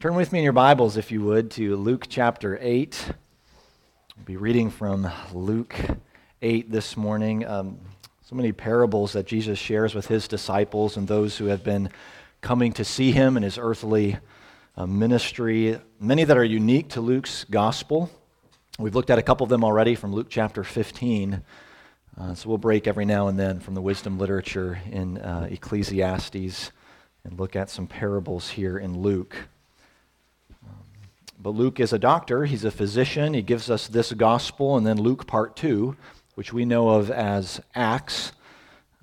Turn 0.00 0.14
with 0.14 0.30
me 0.30 0.38
in 0.38 0.44
your 0.44 0.52
Bibles, 0.52 0.96
if 0.96 1.10
you 1.10 1.22
would, 1.22 1.50
to 1.50 1.74
Luke 1.74 2.06
chapter 2.08 2.56
8. 2.62 3.06
I'll 4.16 4.24
be 4.24 4.36
reading 4.36 4.70
from 4.70 5.10
Luke 5.32 5.74
8 6.40 6.70
this 6.70 6.96
morning. 6.96 7.44
Um, 7.44 7.80
so 8.22 8.36
many 8.36 8.52
parables 8.52 9.14
that 9.14 9.26
Jesus 9.26 9.58
shares 9.58 9.96
with 9.96 10.06
his 10.06 10.28
disciples 10.28 10.96
and 10.96 11.08
those 11.08 11.36
who 11.36 11.46
have 11.46 11.64
been 11.64 11.90
coming 12.42 12.72
to 12.74 12.84
see 12.84 13.10
him 13.10 13.36
in 13.36 13.42
his 13.42 13.58
earthly 13.58 14.16
uh, 14.76 14.86
ministry, 14.86 15.80
many 15.98 16.22
that 16.22 16.38
are 16.38 16.44
unique 16.44 16.90
to 16.90 17.00
Luke's 17.00 17.42
gospel. 17.42 18.08
We've 18.78 18.94
looked 18.94 19.10
at 19.10 19.18
a 19.18 19.22
couple 19.22 19.42
of 19.42 19.50
them 19.50 19.64
already 19.64 19.96
from 19.96 20.12
Luke 20.12 20.28
chapter 20.30 20.62
15. 20.62 21.42
Uh, 22.16 22.34
so 22.34 22.48
we'll 22.48 22.58
break 22.58 22.86
every 22.86 23.04
now 23.04 23.26
and 23.26 23.36
then 23.36 23.58
from 23.58 23.74
the 23.74 23.82
wisdom 23.82 24.16
literature 24.16 24.80
in 24.92 25.18
uh, 25.18 25.48
Ecclesiastes 25.50 26.70
and 27.24 27.36
look 27.36 27.56
at 27.56 27.68
some 27.68 27.88
parables 27.88 28.50
here 28.50 28.78
in 28.78 29.00
Luke. 29.00 29.48
But 31.40 31.50
Luke 31.50 31.78
is 31.78 31.92
a 31.92 32.00
doctor, 32.00 32.46
he's 32.46 32.64
a 32.64 32.70
physician. 32.72 33.32
He 33.32 33.42
gives 33.42 33.70
us 33.70 33.86
this 33.86 34.12
gospel, 34.12 34.76
and 34.76 34.84
then 34.84 35.00
Luke 35.00 35.28
part 35.28 35.54
two, 35.54 35.96
which 36.34 36.52
we 36.52 36.64
know 36.64 36.88
of 36.88 37.12
as 37.12 37.60
Acts, 37.76 38.32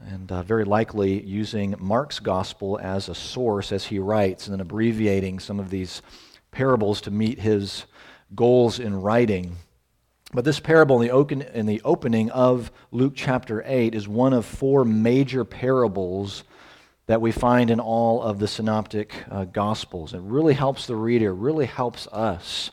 and 0.01 0.29
uh, 0.29 0.43
very 0.43 0.65
likely 0.65 1.23
using 1.23 1.75
Mark's 1.79 2.19
gospel 2.19 2.77
as 2.83 3.07
a 3.07 3.15
source 3.15 3.71
as 3.71 3.85
he 3.85 3.99
writes, 3.99 4.47
and 4.47 4.53
then 4.53 4.59
abbreviating 4.59 5.39
some 5.39 5.61
of 5.61 5.69
these 5.69 6.01
parables 6.51 6.99
to 7.01 7.11
meet 7.11 7.39
his 7.39 7.85
goals 8.35 8.79
in 8.79 9.01
writing. 9.01 9.55
But 10.33 10.43
this 10.43 10.59
parable 10.59 11.01
in 11.01 11.07
the, 11.07 11.57
in 11.57 11.65
the 11.65 11.81
opening 11.85 12.31
of 12.31 12.69
Luke 12.91 13.13
chapter 13.15 13.63
8 13.65 13.95
is 13.95 14.09
one 14.09 14.33
of 14.33 14.45
four 14.45 14.83
major 14.83 15.45
parables 15.45 16.43
that 17.07 17.21
we 17.21 17.31
find 17.31 17.69
in 17.69 17.79
all 17.79 18.21
of 18.21 18.39
the 18.39 18.47
synoptic 18.47 19.13
uh, 19.29 19.45
gospels. 19.45 20.13
It 20.13 20.21
really 20.21 20.53
helps 20.53 20.87
the 20.87 20.95
reader, 20.95 21.33
really 21.33 21.67
helps 21.67 22.07
us 22.07 22.71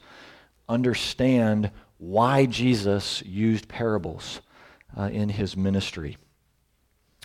understand 0.69 1.71
why 1.99 2.47
Jesus 2.47 3.23
used 3.27 3.69
parables 3.69 4.41
uh, 4.97 5.11
in 5.13 5.29
his 5.29 5.57
ministry. 5.57 6.17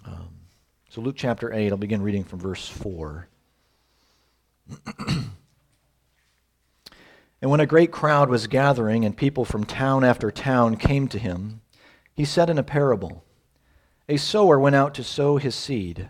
Um, 0.05 0.29
so, 0.89 1.01
Luke 1.01 1.15
chapter 1.17 1.53
8, 1.53 1.71
I'll 1.71 1.77
begin 1.77 2.01
reading 2.01 2.23
from 2.23 2.39
verse 2.39 2.67
4. 2.67 3.27
and 5.07 5.31
when 7.41 7.59
a 7.59 7.65
great 7.65 7.91
crowd 7.91 8.29
was 8.29 8.47
gathering, 8.47 9.05
and 9.05 9.15
people 9.15 9.45
from 9.45 9.63
town 9.63 10.03
after 10.03 10.29
town 10.29 10.75
came 10.75 11.07
to 11.07 11.19
him, 11.19 11.61
he 12.13 12.25
said 12.25 12.49
in 12.49 12.57
a 12.57 12.63
parable 12.63 13.23
A 14.09 14.17
sower 14.17 14.59
went 14.59 14.75
out 14.75 14.93
to 14.95 15.03
sow 15.03 15.37
his 15.37 15.55
seed. 15.55 16.09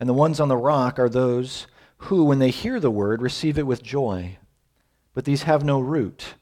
And 0.00 0.08
the 0.08 0.14
ones 0.14 0.40
on 0.40 0.48
the 0.48 0.56
rock 0.56 0.98
are 0.98 1.08
those 1.08 1.66
who, 1.98 2.24
when 2.24 2.38
they 2.38 2.50
hear 2.50 2.80
the 2.80 2.90
word, 2.90 3.22
receive 3.22 3.58
it 3.58 3.66
with 3.66 3.82
joy. 3.82 4.38
But 5.14 5.24
these 5.24 5.44
have 5.44 5.64
no 5.64 5.80
root. 5.80 6.34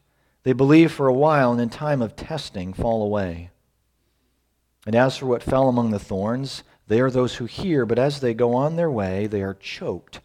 They 0.42 0.52
believe 0.52 0.90
for 0.90 1.06
a 1.06 1.12
while, 1.12 1.52
and 1.52 1.60
in 1.60 1.68
time 1.68 2.00
of 2.00 2.16
testing 2.16 2.72
fall 2.72 3.02
away. 3.02 3.50
And 4.86 4.94
as 4.94 5.18
for 5.18 5.26
what 5.26 5.42
fell 5.42 5.68
among 5.68 5.90
the 5.90 5.98
thorns, 5.98 6.62
they 6.86 7.00
are 7.00 7.10
those 7.10 7.36
who 7.36 7.44
hear, 7.44 7.84
but 7.84 7.98
as 7.98 8.20
they 8.20 8.32
go 8.32 8.54
on 8.54 8.76
their 8.76 8.90
way, 8.90 9.26
they 9.26 9.42
are 9.42 9.54
choked 9.54 10.20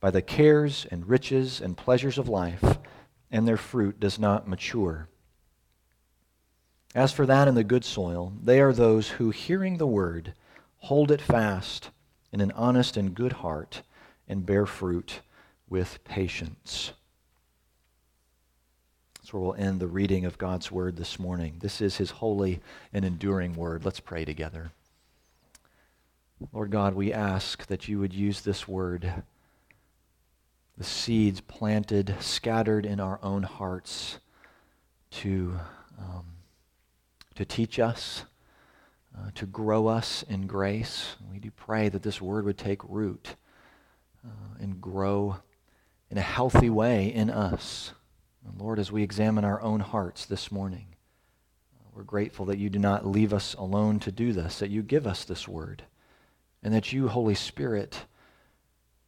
by 0.00 0.10
the 0.10 0.22
cares 0.22 0.86
and 0.90 1.08
riches 1.08 1.60
and 1.60 1.76
pleasures 1.76 2.18
of 2.18 2.28
life, 2.28 2.78
and 3.30 3.46
their 3.46 3.56
fruit 3.56 4.00
does 4.00 4.18
not 4.18 4.48
mature. 4.48 5.08
As 6.94 7.12
for 7.12 7.24
that 7.26 7.46
in 7.46 7.54
the 7.54 7.62
good 7.62 7.84
soil, 7.84 8.32
they 8.42 8.60
are 8.60 8.72
those 8.72 9.10
who, 9.10 9.30
hearing 9.30 9.76
the 9.76 9.86
word, 9.86 10.34
hold 10.78 11.12
it 11.12 11.20
fast 11.20 11.90
in 12.32 12.40
an 12.40 12.52
honest 12.52 12.96
and 12.96 13.14
good 13.14 13.34
heart 13.34 13.82
and 14.28 14.46
bear 14.46 14.66
fruit 14.66 15.20
with 15.68 16.02
patience. 16.04 16.92
That's 19.16 19.32
where 19.32 19.42
we'll 19.42 19.54
end 19.54 19.80
the 19.80 19.86
reading 19.86 20.24
of 20.24 20.38
God's 20.38 20.72
word 20.72 20.96
this 20.96 21.18
morning. 21.18 21.56
This 21.60 21.80
is 21.80 21.96
his 21.96 22.10
holy 22.10 22.60
and 22.92 23.04
enduring 23.04 23.54
word. 23.54 23.84
Let's 23.84 24.00
pray 24.00 24.24
together. 24.24 24.72
Lord 26.52 26.70
God, 26.70 26.94
we 26.94 27.12
ask 27.12 27.66
that 27.66 27.86
you 27.86 27.98
would 27.98 28.14
use 28.14 28.40
this 28.40 28.66
word, 28.66 29.22
the 30.78 30.84
seeds 30.84 31.40
planted, 31.42 32.14
scattered 32.18 32.86
in 32.86 32.98
our 32.98 33.20
own 33.22 33.42
hearts, 33.42 34.18
to, 35.10 35.58
um, 35.98 36.24
to 37.34 37.44
teach 37.44 37.78
us 37.78 38.24
uh, 39.16 39.30
to 39.34 39.46
grow 39.46 39.86
us 39.86 40.22
in 40.28 40.46
grace. 40.46 41.16
We 41.30 41.38
do 41.38 41.50
pray 41.50 41.88
that 41.88 42.02
this 42.02 42.20
word 42.20 42.44
would 42.44 42.58
take 42.58 42.82
root 42.84 43.34
uh, 44.24 44.58
and 44.60 44.80
grow 44.80 45.36
in 46.10 46.18
a 46.18 46.22
healthy 46.22 46.70
way 46.70 47.12
in 47.12 47.30
us. 47.30 47.92
And 48.46 48.60
Lord, 48.60 48.78
as 48.78 48.92
we 48.92 49.02
examine 49.02 49.44
our 49.44 49.60
own 49.60 49.80
hearts 49.80 50.26
this 50.26 50.50
morning, 50.50 50.86
uh, 51.74 51.88
we're 51.94 52.02
grateful 52.02 52.46
that 52.46 52.58
you 52.58 52.70
do 52.70 52.78
not 52.78 53.06
leave 53.06 53.32
us 53.32 53.54
alone 53.54 53.98
to 54.00 54.12
do 54.12 54.32
this, 54.32 54.58
that 54.58 54.70
you 54.70 54.82
give 54.82 55.06
us 55.06 55.24
this 55.24 55.46
word, 55.46 55.84
and 56.62 56.72
that 56.74 56.92
you, 56.92 57.08
Holy 57.08 57.34
Spirit, 57.34 58.04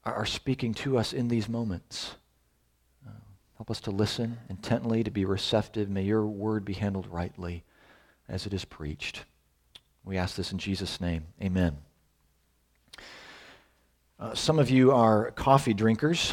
are 0.04 0.26
speaking 0.26 0.74
to 0.74 0.98
us 0.98 1.12
in 1.12 1.28
these 1.28 1.48
moments. 1.48 2.16
Uh, 3.06 3.12
help 3.56 3.70
us 3.70 3.80
to 3.82 3.90
listen 3.90 4.38
intently, 4.48 5.04
to 5.04 5.10
be 5.10 5.24
receptive. 5.24 5.88
May 5.88 6.02
your 6.02 6.26
word 6.26 6.64
be 6.64 6.72
handled 6.72 7.06
rightly 7.06 7.62
as 8.28 8.46
it 8.46 8.52
is 8.52 8.64
preached. 8.64 9.24
We 10.04 10.18
ask 10.18 10.34
this 10.34 10.50
in 10.50 10.58
Jesus' 10.58 11.00
name. 11.00 11.26
Amen. 11.40 11.78
Uh, 14.18 14.34
some 14.34 14.58
of 14.58 14.68
you 14.68 14.90
are 14.92 15.30
coffee 15.32 15.74
drinkers. 15.74 16.32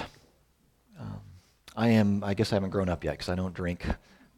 Um, 0.99 1.21
I 1.75 1.89
am, 1.89 2.23
I 2.23 2.33
guess 2.33 2.51
I 2.51 2.55
haven't 2.55 2.71
grown 2.71 2.89
up 2.89 3.03
yet 3.03 3.11
because 3.11 3.29
I 3.29 3.35
don't 3.35 3.53
drink 3.53 3.85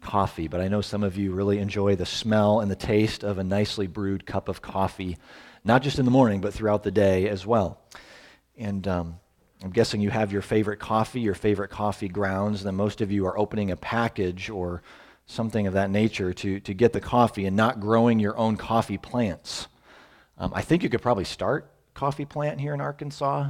coffee, 0.02 0.48
but 0.50 0.60
I 0.60 0.68
know 0.68 0.82
some 0.82 1.04
of 1.04 1.18
you 1.18 1.32
really 1.32 1.60
enjoy 1.60 1.96
the 1.96 2.06
smell 2.06 2.60
and 2.60 2.70
the 2.70 2.76
taste 2.76 3.24
of 3.24 3.38
a 3.38 3.44
nicely 3.44 3.88
brewed 3.88 4.26
cup 4.26 4.50
of 4.50 4.62
coffee, 4.62 5.18
not 5.64 5.82
just 5.82 5.98
in 5.98 6.06
the 6.06 6.12
morning, 6.12 6.42
but 6.42 6.54
throughout 6.54 6.84
the 6.84 6.92
day 6.92 7.30
as 7.30 7.46
well. 7.46 7.80
And 8.58 8.86
um, 8.88 9.20
I'm 9.64 9.72
guessing 9.72 10.02
you 10.02 10.10
have 10.10 10.34
your 10.34 10.42
favorite 10.42 10.80
coffee, 10.80 11.22
your 11.22 11.36
favorite 11.36 11.70
coffee 11.70 12.10
grounds, 12.10 12.62
and 12.62 12.68
then 12.68 12.76
most 12.76 13.00
of 13.00 13.12
you 13.12 13.26
are 13.28 13.38
opening 13.38 13.72
a 13.72 13.78
package 13.78 14.50
or 14.50 14.82
something 15.26 15.68
of 15.68 15.74
that 15.74 15.90
nature 15.90 16.34
to, 16.34 16.60
to 16.60 16.74
get 16.74 16.94
the 16.94 17.00
coffee 17.00 17.46
and 17.46 17.56
not 17.56 17.80
growing 17.80 18.20
your 18.20 18.38
own 18.38 18.58
coffee 18.58 18.98
plants. 18.98 19.68
Um, 20.38 20.52
I 20.54 20.62
think 20.62 20.84
you 20.84 20.90
could 20.90 21.02
probably 21.02 21.24
start 21.24 21.72
coffee 21.94 22.26
plant 22.26 22.60
here 22.60 22.74
in 22.74 22.82
Arkansas, 22.82 23.50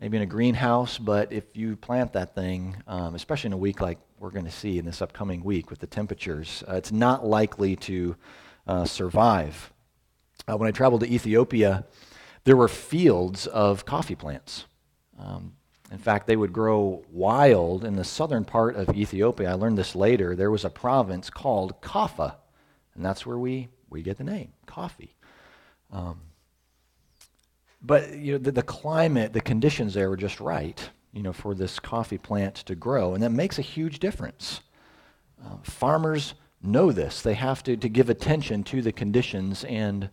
maybe 0.00 0.16
in 0.16 0.22
a 0.22 0.26
greenhouse, 0.26 0.98
but 0.98 1.32
if 1.32 1.56
you 1.56 1.76
plant 1.76 2.12
that 2.12 2.34
thing, 2.34 2.76
um, 2.86 3.14
especially 3.14 3.48
in 3.48 3.52
a 3.52 3.58
week 3.58 3.80
like 3.80 3.98
we're 4.18 4.30
going 4.30 4.44
to 4.44 4.50
see 4.50 4.78
in 4.78 4.84
this 4.84 5.02
upcoming 5.02 5.42
week 5.42 5.70
with 5.70 5.80
the 5.80 5.86
temperatures, 5.86 6.62
uh, 6.68 6.74
it's 6.74 6.92
not 6.92 7.26
likely 7.26 7.76
to 7.76 8.16
uh, 8.66 8.84
survive. 8.84 9.72
Uh, 10.46 10.56
when 10.56 10.68
I 10.68 10.72
traveled 10.72 11.02
to 11.02 11.12
Ethiopia, 11.12 11.84
there 12.44 12.56
were 12.56 12.68
fields 12.68 13.46
of 13.46 13.84
coffee 13.84 14.14
plants. 14.14 14.64
Um, 15.18 15.54
in 15.90 15.98
fact, 15.98 16.26
they 16.26 16.36
would 16.36 16.52
grow 16.52 17.02
wild 17.10 17.84
in 17.84 17.96
the 17.96 18.04
southern 18.04 18.44
part 18.44 18.76
of 18.76 18.94
Ethiopia. 18.94 19.50
I 19.50 19.54
learned 19.54 19.78
this 19.78 19.94
later. 19.94 20.36
There 20.36 20.50
was 20.50 20.64
a 20.64 20.70
province 20.70 21.30
called 21.30 21.80
Kaffa, 21.80 22.34
and 22.94 23.04
that's 23.04 23.24
where 23.24 23.38
we, 23.38 23.68
we 23.88 24.02
get 24.02 24.18
the 24.18 24.24
name, 24.24 24.52
coffee. 24.66 25.14
Um, 25.90 26.20
but 27.80 28.14
you 28.16 28.32
know, 28.32 28.38
the, 28.38 28.52
the 28.52 28.62
climate, 28.62 29.32
the 29.32 29.40
conditions 29.40 29.94
there 29.94 30.10
were 30.10 30.16
just 30.16 30.40
right, 30.40 30.90
you 31.12 31.22
know, 31.22 31.32
for 31.32 31.54
this 31.54 31.78
coffee 31.78 32.18
plant 32.18 32.56
to 32.56 32.74
grow, 32.74 33.14
and 33.14 33.22
that 33.22 33.30
makes 33.30 33.58
a 33.58 33.62
huge 33.62 33.98
difference. 33.98 34.60
Uh, 35.42 35.56
farmers 35.62 36.34
know 36.62 36.92
this. 36.92 37.22
They 37.22 37.34
have 37.34 37.62
to, 37.62 37.76
to 37.76 37.88
give 37.88 38.10
attention 38.10 38.62
to 38.64 38.82
the 38.82 38.92
conditions 38.92 39.64
and 39.64 40.10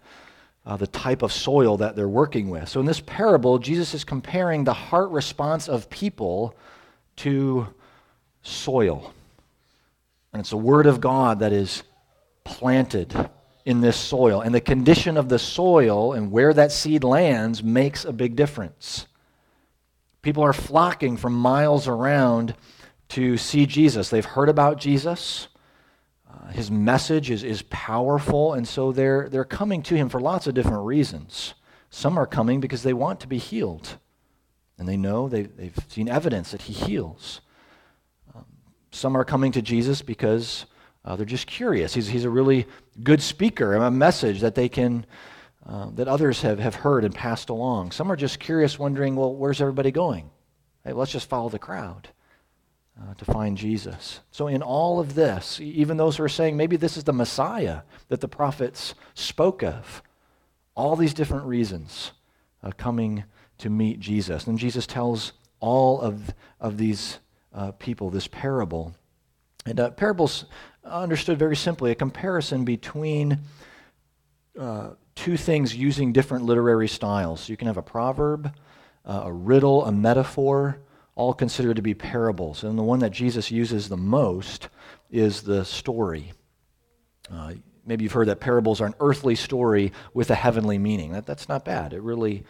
uh, 0.66 0.78
the 0.78 0.88
type 0.88 1.22
of 1.22 1.32
soil 1.32 1.78
that 1.78 1.96
they're 1.96 2.08
working 2.08 2.50
with. 2.50 2.68
So 2.68 2.80
in 2.80 2.86
this 2.86 3.00
parable, 3.00 3.60
Jesus 3.60 3.94
is 3.94 4.04
comparing 4.04 4.64
the 4.64 4.74
heart 4.74 5.12
response 5.12 5.70
of 5.70 5.90
people 5.90 6.56
to 7.18 7.68
soil. 8.42 9.14
And 10.34 10.40
it's 10.40 10.50
the 10.50 10.58
Word 10.58 10.88
of 10.88 11.00
God 11.00 11.40
that 11.40 11.54
is 11.54 11.84
planted 12.44 13.30
in 13.66 13.82
this 13.82 13.98
soil. 13.98 14.42
And 14.42 14.54
the 14.54 14.62
condition 14.62 15.18
of 15.18 15.30
the 15.30 15.40
soil 15.40 16.14
and 16.14 16.32
where 16.32 16.54
that 16.54 16.72
seed 16.72 17.04
lands 17.04 17.64
makes 17.64 18.06
a 18.06 18.14
big 18.14 18.36
difference. 18.36 19.08
People 20.22 20.44
are 20.44 20.54
flocking 20.54 21.18
from 21.18 21.34
miles 21.34 21.88
around 21.88 22.56
to 23.10 23.38
see 23.38 23.66
Jesus. 23.66 24.10
They've 24.10 24.26
heard 24.26 24.50
about 24.50 24.80
Jesus. 24.80 25.48
His 26.52 26.72
message 26.72 27.30
is, 27.30 27.44
is 27.44 27.64
powerful, 27.64 28.54
and 28.54 28.68
so 28.68 28.92
they're, 28.92 29.28
they're 29.30 29.44
coming 29.44 29.82
to 29.84 29.96
him 29.96 30.10
for 30.10 30.20
lots 30.22 30.48
of 30.48 30.54
different 30.54 30.86
reasons. 30.86 31.54
Some 31.90 32.18
are 32.18 32.26
coming 32.26 32.60
because 32.60 32.84
they 32.84 32.94
want 32.94 33.20
to 33.22 33.28
be 33.28 33.38
healed, 33.38 33.98
and 34.78 34.88
they 34.88 34.98
know 34.98 35.28
they, 35.28 35.44
they've 35.44 35.78
seen 35.88 36.10
evidence 36.10 36.52
that 36.52 36.64
he 36.64 36.74
heals. 36.74 37.42
Um, 38.34 38.46
some 38.92 39.16
are 39.16 39.26
coming 39.26 39.52
to 39.54 39.62
Jesus 39.62 40.02
because 40.02 40.66
uh, 41.04 41.16
they're 41.16 41.26
just 41.26 41.48
curious. 41.48 41.94
He's, 41.94 42.08
he's 42.08 42.26
a 42.26 42.30
really 42.30 42.68
good 43.04 43.22
speaker, 43.22 43.74
and 43.74 43.84
a 43.84 43.92
message 43.92 44.42
that 44.42 44.56
they 44.56 44.70
can, 44.70 45.06
uh, 45.66 45.90
that 45.96 46.08
others 46.08 46.42
have, 46.42 46.60
have 46.60 46.76
heard 46.76 47.04
and 47.04 47.14
passed 47.14 47.50
along. 47.50 47.92
Some 47.92 48.12
are 48.12 48.16
just 48.16 48.40
curious, 48.40 48.80
wondering, 48.80 49.16
well, 49.16 49.34
where's 49.36 49.62
everybody 49.62 49.92
going? 49.92 50.30
Hey, 50.84 50.94
let's 50.94 51.12
just 51.12 51.30
follow 51.30 51.50
the 51.50 51.60
crowd. 51.60 52.10
Uh, 52.98 53.14
to 53.16 53.26
find 53.26 53.58
Jesus. 53.58 54.22
So, 54.32 54.48
in 54.48 54.62
all 54.62 55.02
of 55.02 55.16
this, 55.16 55.60
even 55.60 55.98
those 55.98 56.16
who 56.16 56.24
are 56.24 56.30
saying 56.30 56.56
maybe 56.56 56.78
this 56.78 56.96
is 56.96 57.04
the 57.04 57.12
Messiah 57.12 57.82
that 58.08 58.22
the 58.22 58.30
prophets 58.30 58.96
spoke 59.16 59.64
of, 59.64 60.02
all 60.76 60.96
these 60.96 61.14
different 61.14 61.46
reasons 61.46 62.14
uh, 62.64 62.72
coming 62.78 63.26
to 63.58 63.70
meet 63.70 64.00
Jesus. 64.00 64.48
And 64.48 64.58
Jesus 64.58 64.88
tells 64.88 65.34
all 65.60 66.00
of, 66.00 66.34
of 66.62 66.78
these 66.78 67.20
uh, 67.54 67.72
people 67.72 68.10
this 68.10 68.28
parable. 68.28 68.96
And 69.66 69.80
uh, 69.80 69.92
parables 69.92 70.46
understood 70.86 71.38
very 71.38 71.56
simply 71.56 71.92
a 71.92 71.96
comparison 71.96 72.64
between 72.64 73.40
uh, 74.60 74.92
two 75.16 75.36
things 75.36 75.76
using 75.76 76.14
different 76.14 76.46
literary 76.46 76.88
styles. 76.88 77.50
You 77.50 77.58
can 77.58 77.68
have 77.68 77.78
a 77.78 77.82
proverb, 77.82 78.54
uh, 79.06 79.24
a 79.26 79.34
riddle, 79.34 79.86
a 79.86 79.92
metaphor, 79.92 80.80
all 81.16 81.34
considered 81.34 81.78
to 81.78 81.82
be 81.82 81.94
parables. 81.94 82.64
And 82.64 82.78
the 82.78 82.84
one 82.84 83.00
that 83.00 83.12
Jesus 83.12 83.50
uses 83.50 83.88
the 83.88 83.98
most 83.98 84.70
is 85.10 85.42
the 85.42 85.64
story. 85.64 86.34
Uh, 87.32 87.54
maybe 87.86 88.04
you've 88.04 88.14
heard 88.14 88.28
that 88.28 88.40
parables 88.42 88.82
are 88.82 88.86
an 88.86 88.96
earthly 89.00 89.36
story 89.36 89.94
with 90.14 90.30
a 90.30 90.36
heavenly 90.36 90.78
meaning. 90.78 91.14
That, 91.14 91.26
that's 91.26 91.48
not 91.48 91.64
bad. 91.64 91.94
It 91.94 92.02
really 92.02 92.44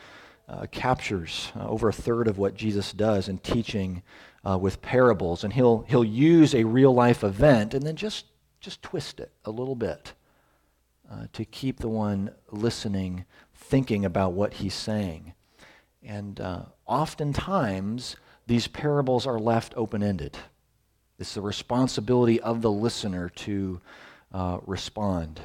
uh, 0.49 0.65
captures 0.71 1.51
uh, 1.55 1.67
over 1.67 1.89
a 1.89 1.93
third 1.93 2.27
of 2.27 2.37
what 2.37 2.55
Jesus 2.55 2.91
does 2.91 3.29
in 3.29 3.37
teaching 3.37 4.01
uh, 4.43 4.57
with 4.57 4.81
parables. 4.81 5.43
And 5.43 5.53
he'll, 5.53 5.85
he'll 5.87 6.03
use 6.03 6.55
a 6.55 6.63
real 6.63 6.93
life 6.93 7.23
event 7.23 7.73
and 7.73 7.85
then 7.85 7.95
just, 7.95 8.25
just 8.59 8.81
twist 8.81 9.19
it 9.19 9.31
a 9.45 9.51
little 9.51 9.75
bit 9.75 10.13
uh, 11.11 11.27
to 11.33 11.45
keep 11.45 11.79
the 11.79 11.89
one 11.89 12.31
listening 12.51 13.25
thinking 13.53 14.05
about 14.05 14.33
what 14.33 14.55
he's 14.55 14.73
saying. 14.73 15.33
And 16.03 16.39
uh, 16.39 16.63
oftentimes, 16.85 18.15
these 18.47 18.67
parables 18.67 19.25
are 19.25 19.39
left 19.39 19.73
open 19.75 20.03
ended. 20.03 20.37
It's 21.17 21.33
the 21.33 21.41
responsibility 21.41 22.39
of 22.41 22.61
the 22.61 22.71
listener 22.71 23.29
to 23.29 23.81
uh, 24.33 24.59
respond. 24.65 25.39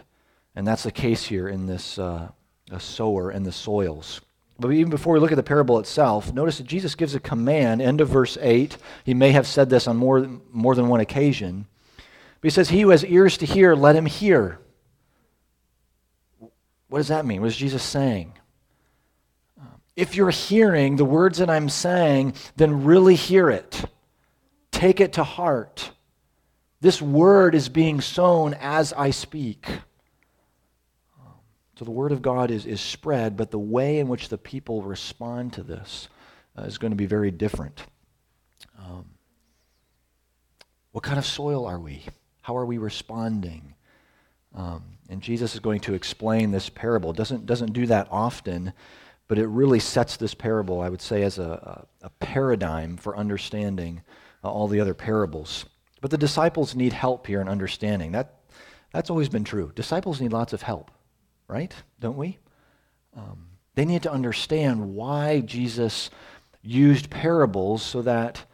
And 0.55 0.67
that's 0.67 0.83
the 0.83 0.93
case 0.93 1.25
here 1.25 1.49
in 1.49 1.67
this 1.67 1.99
uh, 1.99 2.31
sower 2.79 3.31
and 3.31 3.47
the 3.47 3.53
soils. 3.53 4.21
But 4.59 4.73
even 4.73 4.91
before 4.91 5.15
we 5.15 5.21
look 5.21 5.33
at 5.33 5.37
the 5.37 5.43
parable 5.43 5.79
itself, 5.79 6.35
notice 6.35 6.59
that 6.59 6.67
Jesus 6.67 6.95
gives 6.95 7.15
a 7.15 7.21
command, 7.21 7.81
end 7.81 8.01
of 8.01 8.09
verse 8.09 8.37
8. 8.41 8.77
He 9.05 9.15
may 9.15 9.33
have 9.33 9.47
said 9.47 9.71
this 9.71 9.87
on 9.87 9.97
more, 9.97 10.29
more 10.53 10.75
than 10.75 10.89
one 10.89 11.01
occasion. 11.01 11.67
But 11.97 12.47
he 12.47 12.51
says, 12.51 12.69
He 12.69 12.83
who 12.83 12.91
has 12.91 13.05
ears 13.05 13.39
to 13.39 13.47
hear, 13.47 13.75
let 13.75 13.97
him 13.97 14.07
hear. 14.07 14.59
What 16.89 16.99
does 16.99 17.09
that 17.09 17.25
mean? 17.25 17.41
What 17.41 17.49
is 17.49 17.57
Jesus 17.57 17.83
saying? 17.83 18.35
If 20.01 20.17
you're 20.17 20.31
hearing 20.31 20.97
the 20.97 21.05
words 21.05 21.39
that 21.39 21.51
I'm 21.51 21.69
saying, 21.69 22.35
then 22.57 22.85
really 22.85 23.15
hear 23.15 23.51
it. 23.51 23.85
Take 24.73 25.01
it 25.01 25.15
to 25.15 25.25
heart. 25.25 25.91
This 26.81 27.03
word 27.03 27.55
is 27.55 27.69
being 27.69 28.01
sown 28.01 28.55
as 28.55 28.93
I 28.95 29.11
speak. 29.11 29.67
So 31.77 31.85
the 31.85 31.91
word 31.91 32.13
of 32.13 32.21
God 32.21 32.51
is, 32.51 32.67
is 32.67 32.81
spread, 32.81 33.37
but 33.37 33.51
the 33.51 33.59
way 33.59 34.01
in 34.01 34.09
which 34.09 34.29
the 34.29 34.37
people 34.37 34.83
respond 34.83 35.55
to 35.55 35.63
this 35.63 36.09
uh, 36.59 36.63
is 36.63 36.77
going 36.77 36.93
to 36.93 36.97
be 36.97 37.07
very 37.07 37.31
different. 37.31 37.85
Um, 38.79 39.07
what 40.93 41.05
kind 41.05 41.19
of 41.19 41.25
soil 41.25 41.67
are 41.67 41.79
we? 41.79 42.05
How 42.43 42.57
are 42.57 42.67
we 42.67 42.77
responding? 42.77 43.75
Um, 44.55 44.85
and 45.09 45.23
Jesus 45.23 45.55
is 45.55 45.61
going 45.61 45.81
to 45.81 45.95
explain 45.95 46.51
this 46.51 46.69
parable. 46.69 47.13
Doesn't 47.13 47.47
doesn't 47.47 47.73
do 47.73 47.87
that 47.87 48.09
often, 48.11 48.73
but 49.31 49.39
it 49.39 49.47
really 49.47 49.79
sets 49.79 50.17
this 50.17 50.35
parable, 50.35 50.81
I 50.81 50.89
would 50.89 51.01
say, 51.01 51.23
as 51.23 51.39
a, 51.39 51.87
a, 52.03 52.11
paradigm 52.19 52.97
for 52.97 53.17
understanding 53.17 54.03
uh, 54.43 54.51
all 54.51 54.67
the 54.67 54.81
other 54.81 54.93
parables. 54.93 55.67
But 56.01 56.11
the 56.11 56.19
disciples 56.19 56.75
need 56.75 56.93
help 56.93 57.29
here 57.29 57.41
in 57.41 57.49
understanding. 57.49 58.11
That, 58.11 58.41
that's 58.93 59.09
always 59.09 59.29
been 59.29 59.45
true. 59.45 59.71
Disciples 59.77 60.21
need 60.21 60.33
lots 60.33 60.53
of 60.53 60.63
help, 60.63 60.91
right? 61.47 61.73
Don't 62.01 62.17
we? 62.17 62.39
Um, 63.17 63.47
they 63.77 63.85
need 63.85 64.03
to 64.03 64.11
understand 64.11 64.97
why 64.97 65.43
Jesus 65.43 66.11
used 66.61 67.09
parables 67.09 67.85
so 67.85 68.03
that, 68.03 68.45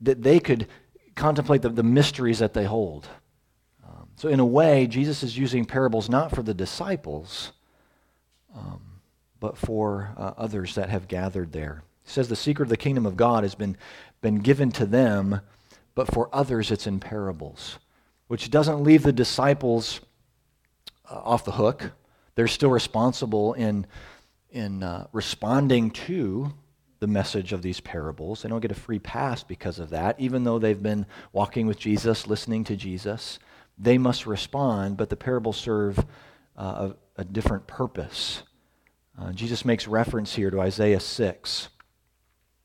that 0.00 0.22
they 0.22 0.38
could 0.38 0.68
contemplate 1.16 1.62
the, 1.62 1.70
the 1.70 1.82
mysteries 1.82 2.38
that 2.38 2.54
they 2.54 2.66
hold. 2.66 3.08
Um, 3.84 4.10
so, 4.14 4.28
in 4.28 4.38
a 4.38 4.46
way, 4.46 4.86
Jesus 4.86 5.24
is 5.24 5.36
using 5.36 5.64
parables 5.64 6.08
not 6.08 6.32
for 6.32 6.44
the 6.44 6.54
disciples, 6.54 7.50
um, 8.54 8.93
but 9.44 9.58
for 9.58 10.14
uh, 10.16 10.32
others 10.38 10.74
that 10.74 10.88
have 10.88 11.06
gathered 11.06 11.52
there. 11.52 11.82
He 12.02 12.10
says 12.10 12.30
the 12.30 12.34
secret 12.34 12.64
of 12.64 12.70
the 12.70 12.78
kingdom 12.78 13.04
of 13.04 13.14
God 13.14 13.44
has 13.44 13.54
been, 13.54 13.76
been 14.22 14.36
given 14.36 14.72
to 14.72 14.86
them, 14.86 15.42
but 15.94 16.10
for 16.10 16.30
others 16.32 16.70
it's 16.70 16.86
in 16.86 16.98
parables, 16.98 17.78
which 18.26 18.50
doesn't 18.50 18.82
leave 18.82 19.02
the 19.02 19.12
disciples 19.12 20.00
uh, 21.10 21.16
off 21.16 21.44
the 21.44 21.52
hook. 21.52 21.92
They're 22.36 22.48
still 22.48 22.70
responsible 22.70 23.52
in, 23.52 23.84
in 24.48 24.82
uh, 24.82 25.08
responding 25.12 25.90
to 25.90 26.54
the 27.00 27.06
message 27.06 27.52
of 27.52 27.60
these 27.60 27.80
parables. 27.80 28.40
They 28.40 28.48
don't 28.48 28.60
get 28.60 28.70
a 28.70 28.74
free 28.74 28.98
pass 28.98 29.44
because 29.44 29.78
of 29.78 29.90
that, 29.90 30.18
even 30.18 30.44
though 30.44 30.58
they've 30.58 30.82
been 30.82 31.04
walking 31.34 31.66
with 31.66 31.78
Jesus, 31.78 32.26
listening 32.26 32.64
to 32.64 32.76
Jesus. 32.76 33.38
They 33.76 33.98
must 33.98 34.24
respond, 34.24 34.96
but 34.96 35.10
the 35.10 35.16
parables 35.16 35.58
serve 35.58 35.98
uh, 36.56 36.92
a, 37.18 37.20
a 37.20 37.24
different 37.26 37.66
purpose. 37.66 38.42
Uh, 39.18 39.32
Jesus 39.32 39.64
makes 39.64 39.86
reference 39.86 40.34
here 40.34 40.50
to 40.50 40.60
Isaiah 40.60 41.00
6. 41.00 41.68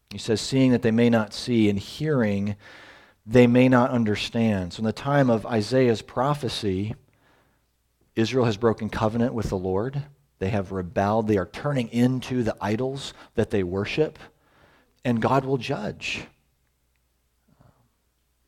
He 0.09 0.17
says, 0.17 0.41
Seeing 0.41 0.71
that 0.71 0.81
they 0.81 0.91
may 0.91 1.09
not 1.09 1.33
see, 1.33 1.69
and 1.69 1.77
hearing 1.77 2.55
they 3.25 3.45
may 3.45 3.69
not 3.69 3.91
understand. 3.91 4.73
So, 4.73 4.79
in 4.79 4.85
the 4.85 4.93
time 4.93 5.29
of 5.29 5.45
Isaiah's 5.45 6.01
prophecy, 6.01 6.95
Israel 8.15 8.45
has 8.45 8.57
broken 8.57 8.89
covenant 8.89 9.33
with 9.33 9.49
the 9.49 9.57
Lord. 9.57 10.03
They 10.39 10.49
have 10.49 10.71
rebelled. 10.71 11.27
They 11.27 11.37
are 11.37 11.45
turning 11.45 11.89
into 11.89 12.41
the 12.41 12.55
idols 12.59 13.13
that 13.35 13.51
they 13.51 13.61
worship, 13.61 14.17
and 15.05 15.21
God 15.21 15.45
will 15.45 15.57
judge. 15.57 16.23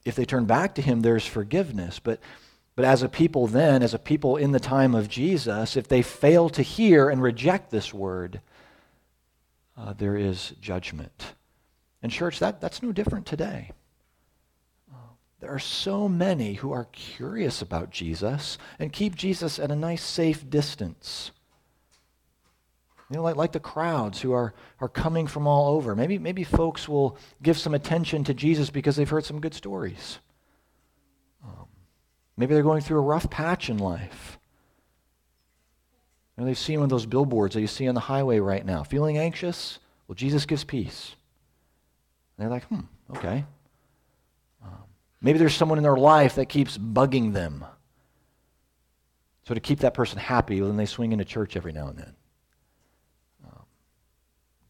If 0.04 0.16
they 0.16 0.26
turn 0.26 0.46
back 0.46 0.74
to 0.76 0.82
Him, 0.82 1.02
there's 1.02 1.26
forgiveness. 1.28 2.00
But 2.00 2.20
but 2.76 2.86
as 2.86 3.04
a 3.04 3.10
people 3.10 3.48
then, 3.48 3.84
as 3.84 3.94
a 3.94 4.00
people 4.00 4.38
in 4.38 4.52
the 4.52 4.60
time 4.60 4.96
of 4.96 5.10
Jesus, 5.10 5.76
if 5.76 5.88
they 5.88 6.02
fail 6.02 6.50
to 6.50 6.62
hear 6.62 7.10
and 7.10 7.22
reject 7.22 7.70
this 7.70 7.94
word, 7.94 8.42
uh, 9.78 9.94
there 9.94 10.16
is 10.16 10.54
judgment. 10.62 11.34
And, 12.02 12.12
church, 12.12 12.40
that, 12.40 12.62
that's 12.62 12.82
no 12.82 12.92
different 12.92 13.26
today. 13.26 13.72
There 15.42 15.50
are 15.50 15.60
so 15.60 16.08
many 16.08 16.54
who 16.54 16.72
are 16.72 16.86
curious 16.92 17.64
about 17.64 17.90
Jesus 17.90 18.60
and 18.78 18.94
keep 18.94 19.16
Jesus 19.16 19.58
at 19.58 19.72
a 19.72 19.76
nice, 19.76 20.04
safe 20.04 20.48
distance. 20.48 21.32
You 23.10 23.18
know, 23.18 23.24
like, 23.24 23.36
like 23.36 23.52
the 23.52 23.60
crowds 23.60 24.22
who 24.22 24.34
are, 24.34 24.54
are 24.80 24.88
coming 24.88 25.26
from 25.26 25.48
all 25.48 25.74
over. 25.74 25.96
Maybe, 25.96 26.20
maybe 26.20 26.44
folks 26.44 26.88
will 26.88 27.18
give 27.42 27.58
some 27.58 27.74
attention 27.74 28.24
to 28.26 28.36
Jesus 28.36 28.70
because 28.70 28.96
they've 28.96 29.10
heard 29.10 29.26
some 29.26 29.42
good 29.42 29.56
stories. 29.56 30.20
Maybe 32.38 32.54
they're 32.54 32.64
going 32.64 32.82
through 32.82 33.00
a 33.00 33.02
rough 33.02 33.30
patch 33.30 33.70
in 33.70 33.78
life. 33.78 34.40
And 36.38 36.48
they've 36.48 36.58
seen 36.58 36.80
one 36.80 36.86
of 36.86 36.90
those 36.90 37.06
billboards 37.06 37.54
that 37.54 37.62
you 37.62 37.68
see 37.68 37.88
on 37.88 37.96
the 37.96 38.02
highway 38.02 38.40
right 38.40 38.66
now. 38.66 38.84
Feeling 38.84 39.18
anxious? 39.18 39.80
Well, 40.08 40.16
Jesus 40.16 40.46
gives 40.46 40.64
peace. 40.64 41.16
And 42.38 42.44
they're 42.44 42.52
like, 42.52 42.64
hmm, 42.66 42.82
okay. 43.16 43.46
Um, 44.64 44.72
Maybe 45.22 45.38
there's 45.38 45.56
someone 45.56 45.78
in 45.78 45.84
their 45.84 45.98
life 45.98 46.36
that 46.36 46.48
keeps 46.50 46.78
bugging 46.78 47.34
them. 47.34 47.64
So 49.44 49.54
to 49.54 49.60
keep 49.60 49.80
that 49.80 49.94
person 49.94 50.18
happy, 50.18 50.60
then 50.60 50.78
they 50.78 50.86
swing 50.86 51.12
into 51.12 51.26
church 51.26 51.56
every 51.56 51.74
now 51.74 51.90
and 51.90 51.98
then. 51.98 52.16
Um, 53.46 53.64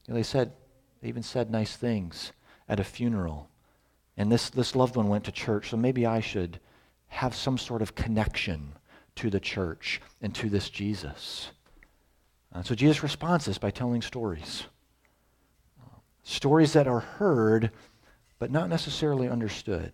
you 0.08 0.14
know, 0.14 0.16
they 0.16 0.24
said, 0.24 0.52
they 1.02 1.08
even 1.08 1.24
said 1.24 1.52
nice 1.52 1.76
things 1.76 2.32
at 2.68 2.80
a 2.80 2.84
funeral. 2.84 3.50
And 4.18 4.32
this, 4.32 4.50
this 4.50 4.76
loved 4.76 4.96
one 4.96 5.08
went 5.08 5.24
to 5.26 5.32
church, 5.32 5.70
so 5.70 5.78
maybe 5.78 6.06
I 6.06 6.20
should 6.20 6.60
have 7.12 7.36
some 7.36 7.58
sort 7.58 7.82
of 7.82 7.94
connection 7.94 8.74
to 9.16 9.30
the 9.30 9.40
church 9.40 10.02
and 10.22 10.34
to 10.34 10.50
this 10.50 10.70
Jesus. 10.70 11.52
Uh, 12.54 12.64
so 12.64 12.74
Jesus 12.74 13.04
responds 13.04 13.46
this 13.46 13.58
by 13.58 13.70
telling 13.70 14.02
stories. 14.02 14.64
Stories 16.24 16.74
that 16.74 16.88
are 16.88 17.02
heard, 17.02 17.72
but 18.40 18.50
not 18.50 18.70
necessarily 18.70 19.28
understood. 19.28 19.92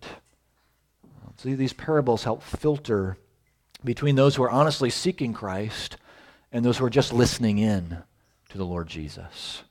So 1.36 1.54
these 1.54 1.72
parables 1.72 2.22
help 2.24 2.42
filter 2.42 3.18
between 3.84 4.14
those 4.14 4.36
who 4.36 4.44
are 4.44 4.50
honestly 4.50 4.90
seeking 4.90 5.32
Christ 5.32 5.96
and 6.52 6.64
those 6.64 6.78
who 6.78 6.84
are 6.84 6.90
just 6.90 7.12
listening 7.12 7.58
in 7.58 7.98
to 8.48 8.58
the 8.58 8.64
Lord 8.64 8.86
Jesus. 8.88 9.64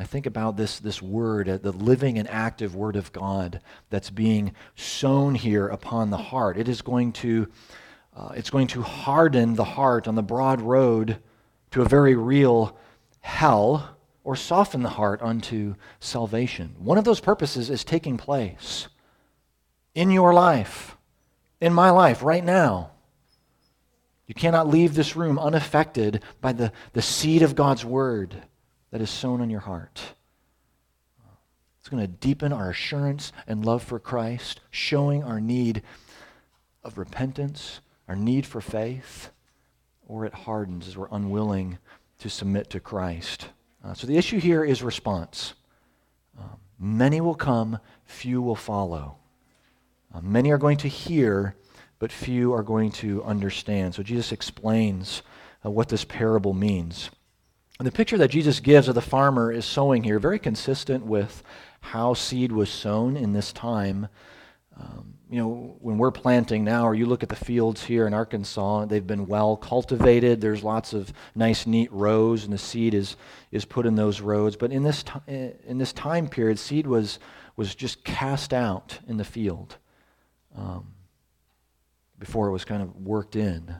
I 0.00 0.04
think 0.04 0.24
about 0.24 0.56
this, 0.56 0.78
this 0.78 1.02
word, 1.02 1.46
uh, 1.46 1.58
the 1.58 1.72
living 1.72 2.18
and 2.18 2.26
active 2.30 2.74
word 2.74 2.96
of 2.96 3.12
God 3.12 3.60
that's 3.90 4.08
being 4.08 4.54
sown 4.74 5.34
here 5.34 5.68
upon 5.68 6.08
the 6.08 6.16
heart. 6.16 6.56
It 6.56 6.70
is 6.70 6.80
going 6.80 7.12
to, 7.12 7.48
uh, 8.16 8.30
it's 8.34 8.48
going 8.48 8.68
to 8.68 8.80
harden 8.80 9.56
the 9.56 9.64
heart 9.64 10.08
on 10.08 10.14
the 10.14 10.22
broad 10.22 10.62
road 10.62 11.18
to 11.72 11.82
a 11.82 11.88
very 11.88 12.14
real 12.14 12.78
hell 13.20 13.98
or 14.24 14.36
soften 14.36 14.82
the 14.82 14.88
heart 14.88 15.20
unto 15.20 15.74
salvation. 15.98 16.76
One 16.78 16.96
of 16.96 17.04
those 17.04 17.20
purposes 17.20 17.68
is 17.68 17.84
taking 17.84 18.16
place 18.16 18.88
in 19.94 20.10
your 20.10 20.32
life, 20.32 20.96
in 21.60 21.74
my 21.74 21.90
life, 21.90 22.22
right 22.22 22.44
now. 22.44 22.92
You 24.26 24.32
cannot 24.32 24.66
leave 24.66 24.94
this 24.94 25.14
room 25.14 25.38
unaffected 25.38 26.22
by 26.40 26.54
the, 26.54 26.72
the 26.94 27.02
seed 27.02 27.42
of 27.42 27.54
God's 27.54 27.84
word 27.84 28.44
that 28.90 29.00
is 29.00 29.10
sown 29.10 29.40
in 29.40 29.50
your 29.50 29.60
heart. 29.60 30.14
It's 31.80 31.88
going 31.88 32.02
to 32.02 32.08
deepen 32.08 32.52
our 32.52 32.70
assurance 32.70 33.32
and 33.46 33.64
love 33.64 33.82
for 33.82 33.98
Christ, 33.98 34.60
showing 34.70 35.22
our 35.22 35.40
need 35.40 35.82
of 36.84 36.98
repentance, 36.98 37.80
our 38.08 38.16
need 38.16 38.46
for 38.46 38.60
faith, 38.60 39.30
or 40.06 40.24
it 40.26 40.34
hardens 40.34 40.88
as 40.88 40.96
we're 40.96 41.08
unwilling 41.10 41.78
to 42.18 42.28
submit 42.28 42.68
to 42.70 42.80
Christ. 42.80 43.48
Uh, 43.82 43.94
so 43.94 44.06
the 44.06 44.18
issue 44.18 44.38
here 44.38 44.64
is 44.64 44.82
response. 44.82 45.54
Uh, 46.38 46.56
many 46.78 47.20
will 47.20 47.34
come, 47.34 47.78
few 48.04 48.42
will 48.42 48.56
follow. 48.56 49.16
Uh, 50.14 50.20
many 50.20 50.50
are 50.50 50.58
going 50.58 50.76
to 50.78 50.88
hear, 50.88 51.54
but 51.98 52.12
few 52.12 52.52
are 52.52 52.62
going 52.62 52.90
to 52.90 53.22
understand. 53.24 53.94
So 53.94 54.02
Jesus 54.02 54.32
explains 54.32 55.22
uh, 55.64 55.70
what 55.70 55.88
this 55.88 56.04
parable 56.04 56.52
means. 56.52 57.10
And 57.80 57.86
the 57.86 57.92
picture 57.92 58.18
that 58.18 58.28
Jesus 58.28 58.60
gives 58.60 58.88
of 58.88 58.94
the 58.94 59.00
farmer 59.00 59.50
is 59.50 59.64
sowing 59.64 60.04
here, 60.04 60.18
very 60.18 60.38
consistent 60.38 61.06
with 61.06 61.42
how 61.80 62.12
seed 62.12 62.52
was 62.52 62.68
sown 62.68 63.16
in 63.16 63.32
this 63.32 63.54
time. 63.54 64.08
Um, 64.78 65.14
you 65.30 65.38
know, 65.38 65.78
when 65.80 65.96
we're 65.96 66.10
planting 66.10 66.62
now, 66.62 66.86
or 66.86 66.94
you 66.94 67.06
look 67.06 67.22
at 67.22 67.30
the 67.30 67.36
fields 67.36 67.82
here 67.82 68.06
in 68.06 68.12
Arkansas, 68.12 68.84
they've 68.84 69.06
been 69.06 69.26
well 69.26 69.56
cultivated. 69.56 70.42
There's 70.42 70.62
lots 70.62 70.92
of 70.92 71.10
nice, 71.34 71.66
neat 71.66 71.90
rows, 71.90 72.44
and 72.44 72.52
the 72.52 72.58
seed 72.58 72.92
is, 72.92 73.16
is 73.50 73.64
put 73.64 73.86
in 73.86 73.94
those 73.94 74.20
rows. 74.20 74.56
But 74.56 74.72
in 74.72 74.82
this, 74.82 75.02
t- 75.02 75.52
in 75.66 75.78
this 75.78 75.94
time 75.94 76.28
period, 76.28 76.58
seed 76.58 76.86
was, 76.86 77.18
was 77.56 77.74
just 77.74 78.04
cast 78.04 78.52
out 78.52 78.98
in 79.08 79.16
the 79.16 79.24
field 79.24 79.78
um, 80.54 80.92
before 82.18 82.46
it 82.48 82.52
was 82.52 82.66
kind 82.66 82.82
of 82.82 82.94
worked 82.94 83.36
in. 83.36 83.76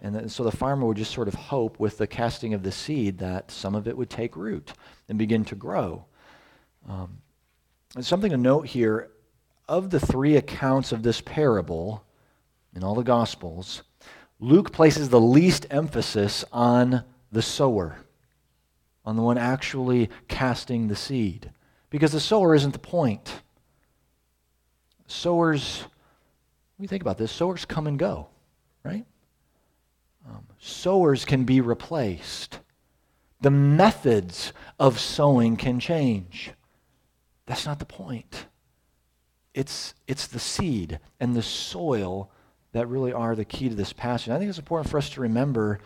And 0.00 0.30
so 0.30 0.44
the 0.44 0.52
farmer 0.52 0.86
would 0.86 0.96
just 0.96 1.12
sort 1.12 1.28
of 1.28 1.34
hope 1.34 1.80
with 1.80 1.98
the 1.98 2.06
casting 2.06 2.54
of 2.54 2.62
the 2.62 2.70
seed 2.70 3.18
that 3.18 3.50
some 3.50 3.74
of 3.74 3.88
it 3.88 3.96
would 3.96 4.10
take 4.10 4.36
root 4.36 4.72
and 5.08 5.18
begin 5.18 5.44
to 5.46 5.54
grow. 5.54 6.04
Um, 6.88 7.18
and 7.94 8.04
something 8.04 8.30
to 8.30 8.36
note 8.36 8.66
here 8.66 9.10
of 9.68 9.90
the 9.90 10.00
three 10.00 10.36
accounts 10.36 10.92
of 10.92 11.02
this 11.02 11.20
parable 11.20 12.04
in 12.74 12.84
all 12.84 12.94
the 12.94 13.02
Gospels, 13.02 13.82
Luke 14.40 14.72
places 14.72 15.08
the 15.08 15.20
least 15.20 15.66
emphasis 15.70 16.44
on 16.52 17.02
the 17.32 17.42
sower, 17.42 17.96
on 19.04 19.16
the 19.16 19.22
one 19.22 19.36
actually 19.36 20.10
casting 20.28 20.88
the 20.88 20.96
seed. 20.96 21.50
Because 21.90 22.12
the 22.12 22.20
sower 22.20 22.54
isn't 22.54 22.72
the 22.72 22.78
point. 22.78 23.42
Sowers, 25.06 25.84
you 26.78 26.86
think 26.86 27.02
about 27.02 27.18
this, 27.18 27.32
sowers 27.32 27.64
come 27.64 27.86
and 27.86 27.98
go, 27.98 28.28
sowers 30.58 31.24
can 31.24 31.44
be 31.44 31.60
replaced. 31.60 32.60
The 33.40 33.50
methods 33.50 34.52
of 34.78 34.98
sowing 34.98 35.56
can 35.56 35.80
change. 35.80 36.50
That's 37.46 37.66
not 37.66 37.78
the 37.78 37.84
point. 37.84 38.46
It's, 39.54 39.94
it's 40.06 40.26
the 40.26 40.38
seed 40.38 41.00
and 41.18 41.34
the 41.34 41.42
soil 41.42 42.30
that 42.72 42.88
really 42.88 43.12
are 43.12 43.34
the 43.34 43.44
key 43.44 43.68
to 43.68 43.74
this 43.74 43.92
passage. 43.92 44.28
I 44.28 44.38
think 44.38 44.48
it's 44.48 44.58
important 44.58 44.90
for 44.90 44.98
us 44.98 45.10
to 45.10 45.20
remember 45.20 45.80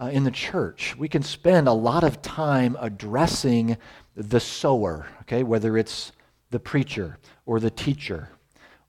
uh, 0.00 0.06
in 0.06 0.24
the 0.24 0.30
church. 0.30 0.96
We 0.96 1.08
can 1.08 1.22
spend 1.22 1.68
a 1.68 1.72
lot 1.72 2.04
of 2.04 2.22
time 2.22 2.76
addressing 2.80 3.76
the 4.14 4.40
sower, 4.40 5.06
okay, 5.22 5.42
whether 5.42 5.76
it's 5.76 6.12
the 6.50 6.60
preacher 6.60 7.18
or 7.44 7.60
the 7.60 7.70
teacher 7.70 8.30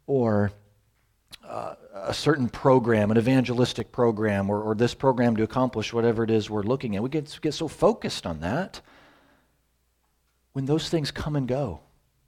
or 0.06 0.52
a 1.48 2.14
certain 2.14 2.50
program, 2.50 3.12
an 3.12 3.18
evangelistic 3.18 3.92
program, 3.92 4.50
or, 4.50 4.62
or 4.62 4.76
this 4.76 4.94
program 4.94 5.36
to 5.36 5.44
accomplish 5.44 5.94
whatever 5.94 6.24
it 6.24 6.32
is 6.32 6.50
we're 6.50 6.64
looking 6.64 6.96
at. 6.96 7.04
We 7.04 7.10
get, 7.10 7.40
get 7.42 7.54
so 7.54 7.68
focused 7.68 8.26
on 8.26 8.42
that 8.42 8.82
when 10.54 10.66
those 10.66 10.90
things 10.90 11.12
come 11.12 11.36
and 11.36 11.48
go 11.48 11.82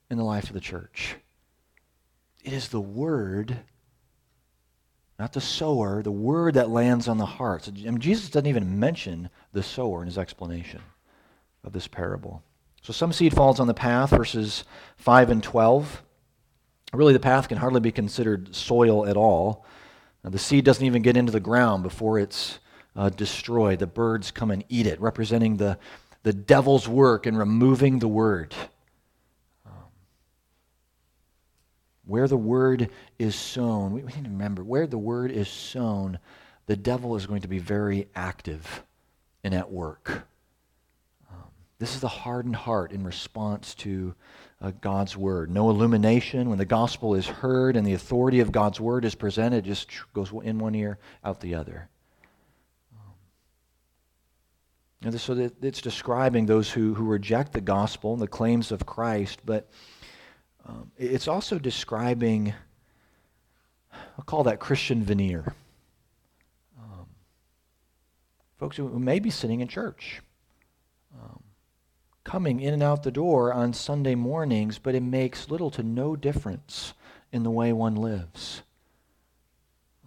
in 0.09 0.17
the 0.17 0.23
life 0.23 0.47
of 0.47 0.53
the 0.53 0.59
church. 0.59 1.15
It 2.43 2.53
is 2.53 2.69
the 2.69 2.79
word, 2.79 3.57
not 5.17 5.33
the 5.33 5.41
sower, 5.41 6.01
the 6.01 6.11
word 6.11 6.53
that 6.53 6.69
lands 6.69 7.07
on 7.07 7.17
the 7.17 7.25
heart. 7.25 7.65
So, 7.65 7.71
I 7.71 7.89
mean, 7.89 7.99
Jesus 7.99 8.29
doesn't 8.29 8.47
even 8.47 8.79
mention 8.79 9.29
the 9.51 9.63
sower 9.63 10.01
in 10.01 10.07
his 10.07 10.17
explanation 10.17 10.81
of 11.63 11.73
this 11.73 11.87
parable. 11.87 12.43
So 12.81 12.93
some 12.93 13.11
seed 13.11 13.33
falls 13.33 13.59
on 13.59 13.67
the 13.67 13.73
path, 13.73 14.11
verses 14.11 14.63
5 14.97 15.29
and 15.29 15.43
12. 15.43 16.03
Really, 16.93 17.13
the 17.13 17.19
path 17.19 17.47
can 17.47 17.57
hardly 17.57 17.79
be 17.79 17.91
considered 17.91 18.55
soil 18.55 19.05
at 19.05 19.15
all. 19.15 19.65
Now, 20.23 20.31
the 20.31 20.39
seed 20.39 20.65
doesn't 20.65 20.85
even 20.85 21.01
get 21.01 21.17
into 21.17 21.31
the 21.31 21.39
ground 21.39 21.83
before 21.83 22.19
it's 22.19 22.59
uh, 22.95 23.09
destroyed. 23.09 23.79
The 23.79 23.87
birds 23.87 24.31
come 24.31 24.51
and 24.51 24.63
eat 24.69 24.87
it, 24.87 24.99
representing 24.99 25.57
the, 25.57 25.77
the 26.23 26.33
devil's 26.33 26.87
work 26.87 27.27
in 27.27 27.37
removing 27.37 27.99
the 27.99 28.07
word. 28.07 28.55
Um, 29.65 29.73
where 32.05 32.27
the 32.27 32.37
word 32.37 32.89
is 33.19 33.35
sown, 33.35 33.93
we, 33.93 34.01
we 34.01 34.11
need 34.13 34.25
to 34.25 34.29
remember 34.31 34.63
where 34.63 34.87
the 34.87 34.97
word 34.97 35.31
is 35.31 35.47
sown, 35.47 36.19
the 36.65 36.75
devil 36.75 37.15
is 37.15 37.27
going 37.27 37.41
to 37.41 37.47
be 37.47 37.59
very 37.59 38.07
active 38.15 38.83
and 39.43 39.53
at 39.53 39.71
work. 39.71 40.27
This 41.79 41.95
is 41.95 42.01
the 42.01 42.09
hardened 42.09 42.57
heart 42.57 42.91
in 42.91 43.05
response 43.05 43.73
to 43.75 44.13
uh, 44.61 44.71
God's 44.81 45.15
word. 45.15 45.49
No 45.49 45.69
illumination. 45.69 46.49
When 46.49 46.57
the 46.57 46.65
gospel 46.65 47.15
is 47.15 47.25
heard 47.25 47.77
and 47.77 47.87
the 47.87 47.93
authority 47.93 48.41
of 48.41 48.51
God's 48.51 48.81
word 48.81 49.05
is 49.05 49.15
presented, 49.15 49.65
it 49.65 49.69
just 49.69 49.89
goes 50.13 50.33
in 50.43 50.59
one 50.59 50.75
ear, 50.75 50.99
out 51.23 51.39
the 51.39 51.55
other. 51.55 51.87
Um, 52.93 53.13
and 55.03 55.21
so 55.21 55.49
it's 55.61 55.79
describing 55.79 56.45
those 56.45 56.69
who, 56.69 56.93
who 56.93 57.05
reject 57.05 57.53
the 57.53 57.61
gospel 57.61 58.11
and 58.11 58.21
the 58.21 58.27
claims 58.27 58.73
of 58.73 58.85
Christ, 58.85 59.39
but 59.45 59.69
um, 60.67 60.91
it's 60.97 61.29
also 61.29 61.57
describing, 61.57 62.53
I'll 63.93 64.25
call 64.25 64.43
that 64.43 64.59
Christian 64.59 65.01
veneer. 65.01 65.55
Um, 66.77 67.05
folks 68.57 68.75
who, 68.75 68.89
who 68.89 68.99
may 68.99 69.19
be 69.19 69.29
sitting 69.29 69.61
in 69.61 69.69
church. 69.69 70.21
Um, 71.17 71.41
coming 72.29 72.59
in 72.59 72.75
and 72.75 72.83
out 72.83 73.01
the 73.01 73.09
door 73.09 73.51
on 73.51 73.73
Sunday 73.73 74.13
mornings, 74.13 74.77
but 74.77 74.93
it 74.93 75.01
makes 75.01 75.49
little 75.49 75.71
to 75.71 75.81
no 75.81 76.15
difference 76.15 76.93
in 77.31 77.41
the 77.41 77.49
way 77.49 77.73
one 77.73 77.95
lives. 77.95 78.61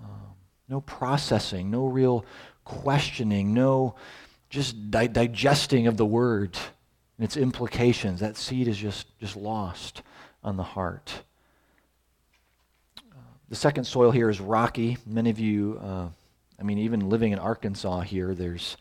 Um, 0.00 0.34
no 0.68 0.80
processing, 0.82 1.68
no 1.68 1.86
real 1.86 2.24
questioning, 2.64 3.52
no 3.52 3.96
just 4.50 4.88
di- 4.88 5.08
digesting 5.08 5.88
of 5.88 5.96
the 5.96 6.06
word 6.06 6.56
and 7.18 7.24
its 7.24 7.36
implications. 7.36 8.20
That 8.20 8.36
seed 8.36 8.68
is 8.68 8.78
just, 8.78 9.08
just 9.18 9.34
lost 9.34 10.02
on 10.44 10.56
the 10.56 10.62
heart. 10.62 11.24
Uh, 12.98 13.16
the 13.48 13.56
second 13.56 13.82
soil 13.82 14.12
here 14.12 14.30
is 14.30 14.40
rocky. 14.40 14.96
Many 15.04 15.30
of 15.30 15.40
you, 15.40 15.80
uh, 15.82 16.08
I 16.56 16.62
mean, 16.62 16.78
even 16.78 17.08
living 17.08 17.32
in 17.32 17.40
Arkansas 17.40 18.02
here, 18.02 18.32
there's 18.32 18.76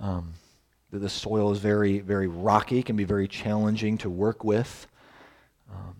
um, 0.00 0.32
the 0.98 1.08
soil 1.08 1.52
is 1.52 1.58
very, 1.58 2.00
very 2.00 2.28
rocky, 2.28 2.82
can 2.82 2.96
be 2.96 3.04
very 3.04 3.26
challenging 3.26 3.96
to 3.98 4.10
work 4.10 4.44
with. 4.44 4.86
Um, 5.72 5.96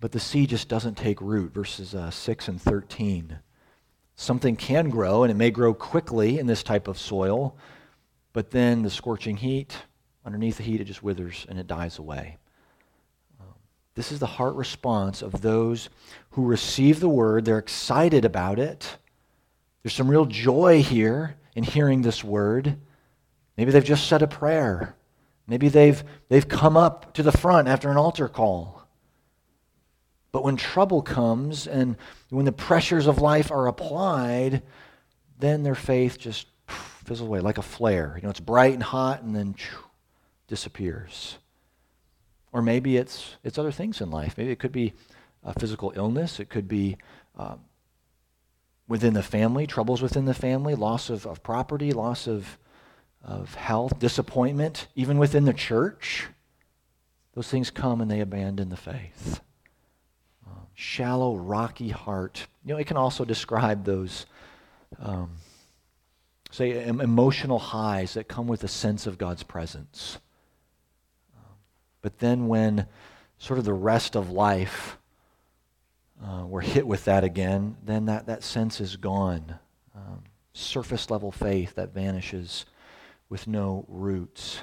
but 0.00 0.12
the 0.12 0.20
seed 0.20 0.50
just 0.50 0.68
doesn't 0.68 0.96
take 0.96 1.20
root. 1.20 1.52
Verses 1.52 1.94
uh, 1.94 2.10
6 2.10 2.48
and 2.48 2.62
13. 2.62 3.38
Something 4.14 4.56
can 4.56 4.88
grow, 4.88 5.22
and 5.24 5.30
it 5.30 5.36
may 5.36 5.50
grow 5.50 5.74
quickly 5.74 6.38
in 6.38 6.46
this 6.46 6.62
type 6.62 6.88
of 6.88 6.98
soil, 6.98 7.56
but 8.32 8.50
then 8.50 8.82
the 8.82 8.90
scorching 8.90 9.36
heat, 9.36 9.76
underneath 10.24 10.56
the 10.56 10.62
heat, 10.62 10.80
it 10.80 10.84
just 10.84 11.02
withers 11.02 11.46
and 11.48 11.58
it 11.58 11.66
dies 11.66 11.98
away. 11.98 12.36
Um, 13.40 13.54
this 13.94 14.12
is 14.12 14.18
the 14.18 14.26
heart 14.26 14.54
response 14.54 15.22
of 15.22 15.40
those 15.40 15.88
who 16.30 16.44
receive 16.44 17.00
the 17.00 17.08
word. 17.08 17.44
They're 17.44 17.58
excited 17.58 18.24
about 18.24 18.58
it. 18.58 18.96
There's 19.82 19.94
some 19.94 20.10
real 20.10 20.26
joy 20.26 20.82
here 20.82 21.36
in 21.54 21.64
hearing 21.64 22.02
this 22.02 22.22
word. 22.22 22.76
Maybe 23.58 23.72
they've 23.72 23.84
just 23.84 24.06
said 24.06 24.22
a 24.22 24.28
prayer. 24.28 24.94
Maybe 25.48 25.68
they've, 25.68 26.02
they've 26.28 26.48
come 26.48 26.76
up 26.76 27.12
to 27.14 27.24
the 27.24 27.32
front 27.32 27.66
after 27.66 27.90
an 27.90 27.96
altar 27.96 28.28
call. 28.28 28.86
But 30.30 30.44
when 30.44 30.56
trouble 30.56 31.02
comes 31.02 31.66
and 31.66 31.96
when 32.30 32.44
the 32.44 32.52
pressures 32.52 33.08
of 33.08 33.20
life 33.20 33.50
are 33.50 33.66
applied, 33.66 34.62
then 35.40 35.64
their 35.64 35.74
faith 35.74 36.20
just 36.20 36.46
fizzles 36.68 37.26
away 37.26 37.40
like 37.40 37.58
a 37.58 37.62
flare. 37.62 38.12
You 38.16 38.22
know, 38.22 38.30
it's 38.30 38.38
bright 38.38 38.74
and 38.74 38.82
hot 38.82 39.22
and 39.22 39.34
then 39.34 39.56
disappears. 40.46 41.38
Or 42.52 42.62
maybe 42.62 42.96
it's, 42.96 43.36
it's 43.42 43.58
other 43.58 43.72
things 43.72 44.00
in 44.00 44.10
life. 44.10 44.38
Maybe 44.38 44.52
it 44.52 44.60
could 44.60 44.72
be 44.72 44.92
a 45.42 45.58
physical 45.58 45.92
illness. 45.96 46.38
It 46.38 46.48
could 46.48 46.68
be 46.68 46.96
uh, 47.36 47.56
within 48.86 49.14
the 49.14 49.22
family, 49.22 49.66
troubles 49.66 50.00
within 50.00 50.26
the 50.26 50.34
family, 50.34 50.76
loss 50.76 51.10
of, 51.10 51.26
of 51.26 51.42
property, 51.42 51.92
loss 51.92 52.28
of, 52.28 52.56
of 53.22 53.54
health, 53.54 53.98
disappointment, 53.98 54.86
even 54.94 55.18
within 55.18 55.44
the 55.44 55.52
church. 55.52 56.26
Those 57.34 57.48
things 57.48 57.70
come 57.70 58.00
and 58.00 58.10
they 58.10 58.20
abandon 58.20 58.68
the 58.68 58.76
faith. 58.76 59.40
Um, 60.46 60.66
shallow, 60.74 61.36
rocky 61.36 61.90
heart. 61.90 62.46
You 62.64 62.74
know, 62.74 62.78
it 62.78 62.86
can 62.86 62.96
also 62.96 63.24
describe 63.24 63.84
those, 63.84 64.26
um, 64.98 65.30
say, 66.50 66.84
emotional 66.86 67.58
highs 67.58 68.14
that 68.14 68.28
come 68.28 68.46
with 68.46 68.64
a 68.64 68.68
sense 68.68 69.06
of 69.06 69.18
God's 69.18 69.42
presence. 69.42 70.18
Um, 71.36 71.54
but 72.02 72.18
then 72.18 72.48
when 72.48 72.86
sort 73.38 73.58
of 73.58 73.64
the 73.64 73.72
rest 73.72 74.16
of 74.16 74.30
life 74.30 74.98
uh, 76.24 76.44
we're 76.46 76.60
hit 76.60 76.86
with 76.86 77.04
that 77.04 77.24
again, 77.24 77.76
then 77.84 78.06
that, 78.06 78.26
that 78.26 78.42
sense 78.42 78.80
is 78.80 78.96
gone. 78.96 79.58
Um, 79.94 80.24
surface 80.52 81.10
level 81.10 81.30
faith 81.30 81.74
that 81.76 81.94
vanishes 81.94 82.66
with 83.28 83.46
no 83.46 83.84
roots. 83.88 84.60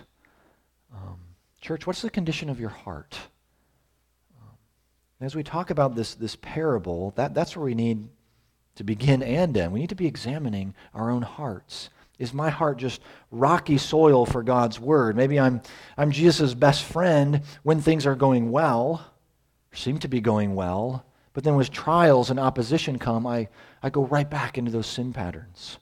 Um, 0.94 1.20
church, 1.62 1.86
what's 1.86 2.02
the 2.02 2.10
condition 2.10 2.50
of 2.50 2.60
your 2.60 2.70
heart? 2.70 3.18
Um, 4.42 4.58
as 5.22 5.36
we 5.36 5.44
talk 5.44 5.70
about 5.70 5.96
this, 5.96 6.16
this 6.16 6.36
parable, 6.42 7.14
that, 7.16 7.34
that's 7.34 7.56
where 7.56 7.66
we 7.66 7.76
need 7.76 8.08
to 8.76 8.84
begin 8.84 9.24
and 9.24 9.56
end. 9.56 9.72
We 9.72 9.80
need 9.80 9.90
to 9.90 9.96
be 9.96 10.08
examining 10.08 10.74
our 10.94 11.10
own 11.10 11.22
hearts. 11.22 11.90
Is 12.18 12.34
my 12.34 12.50
heart 12.50 12.78
just 12.78 13.02
rocky 13.30 13.78
soil 13.78 14.26
for 14.26 14.42
God's 14.42 14.80
word? 14.80 15.16
Maybe 15.16 15.40
I'm, 15.40 15.62
I'm 15.98 16.12
Jesus' 16.12 16.54
best 16.54 16.84
friend 16.84 17.42
when 17.64 17.82
things 17.82 18.06
are 18.06 18.16
going 18.16 18.52
well, 18.52 19.06
seem 19.74 20.00
to 20.00 20.08
be 20.08 20.22
going 20.22 20.56
well. 20.56 21.06
But 21.34 21.44
then, 21.44 21.60
as 21.60 21.68
trials 21.68 22.30
and 22.30 22.40
opposition 22.40 22.98
come, 22.98 23.28
I, 23.28 23.50
I 23.84 23.90
go 23.90 24.06
right 24.06 24.30
back 24.30 24.58
into 24.58 24.72
those 24.72 24.88
sin 24.88 25.12
patterns 25.12 25.78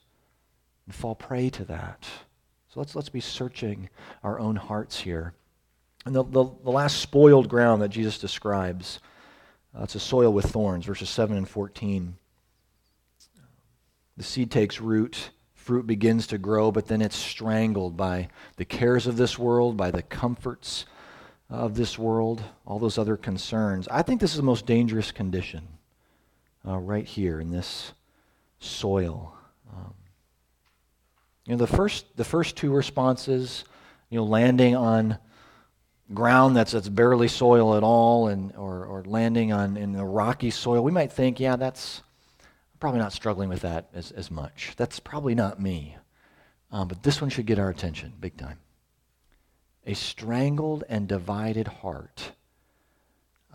and 0.86 0.94
fall 0.94 1.14
prey 1.14 1.48
to 1.50 1.64
that. 1.66 2.04
So 2.74 2.80
let's, 2.80 2.96
let's 2.96 3.08
be 3.08 3.20
searching 3.20 3.88
our 4.24 4.40
own 4.40 4.56
hearts 4.56 4.98
here. 4.98 5.32
And 6.06 6.14
the, 6.14 6.24
the, 6.24 6.50
the 6.64 6.70
last 6.70 6.96
spoiled 6.96 7.48
ground 7.48 7.80
that 7.82 7.90
Jesus 7.90 8.18
describes, 8.18 8.98
uh, 9.78 9.84
it's 9.84 9.94
a 9.94 10.00
soil 10.00 10.32
with 10.32 10.46
thorns, 10.46 10.84
verses 10.84 11.08
7 11.08 11.36
and 11.36 11.48
14. 11.48 12.16
The 14.16 14.24
seed 14.24 14.50
takes 14.50 14.80
root, 14.80 15.30
fruit 15.54 15.86
begins 15.86 16.26
to 16.26 16.38
grow, 16.38 16.72
but 16.72 16.88
then 16.88 17.00
it's 17.00 17.14
strangled 17.14 17.96
by 17.96 18.26
the 18.56 18.64
cares 18.64 19.06
of 19.06 19.16
this 19.16 19.38
world, 19.38 19.76
by 19.76 19.92
the 19.92 20.02
comforts 20.02 20.84
of 21.48 21.76
this 21.76 21.96
world, 21.96 22.42
all 22.66 22.80
those 22.80 22.98
other 22.98 23.16
concerns. 23.16 23.86
I 23.86 24.02
think 24.02 24.20
this 24.20 24.32
is 24.32 24.38
the 24.38 24.42
most 24.42 24.66
dangerous 24.66 25.12
condition 25.12 25.68
uh, 26.66 26.78
right 26.78 27.06
here 27.06 27.38
in 27.38 27.52
this 27.52 27.92
soil. 28.58 29.33
You 31.46 31.52
know, 31.52 31.58
the 31.58 31.66
first, 31.66 32.16
the 32.16 32.24
first 32.24 32.56
two 32.56 32.72
responses, 32.72 33.64
you 34.08 34.18
know, 34.18 34.24
landing 34.24 34.74
on 34.76 35.18
ground 36.12 36.56
that's, 36.56 36.72
that's 36.72 36.88
barely 36.88 37.28
soil 37.28 37.76
at 37.76 37.82
all 37.82 38.28
and, 38.28 38.54
or, 38.56 38.84
or 38.84 39.04
landing 39.04 39.52
on 39.52 39.76
in 39.76 39.92
the 39.92 40.04
rocky 40.04 40.50
soil, 40.50 40.82
we 40.82 40.92
might 40.92 41.12
think, 41.12 41.40
yeah, 41.40 41.56
that's 41.56 42.02
probably 42.80 43.00
not 43.00 43.12
struggling 43.12 43.48
with 43.48 43.62
that 43.62 43.88
as, 43.94 44.10
as 44.12 44.30
much. 44.30 44.74
That's 44.76 45.00
probably 45.00 45.34
not 45.34 45.60
me. 45.60 45.96
Um, 46.70 46.88
but 46.88 47.02
this 47.02 47.20
one 47.20 47.30
should 47.30 47.46
get 47.46 47.58
our 47.58 47.70
attention 47.70 48.12
big 48.20 48.36
time 48.36 48.58
a 49.86 49.94
strangled 49.94 50.82
and 50.88 51.06
divided 51.06 51.68
heart. 51.68 52.32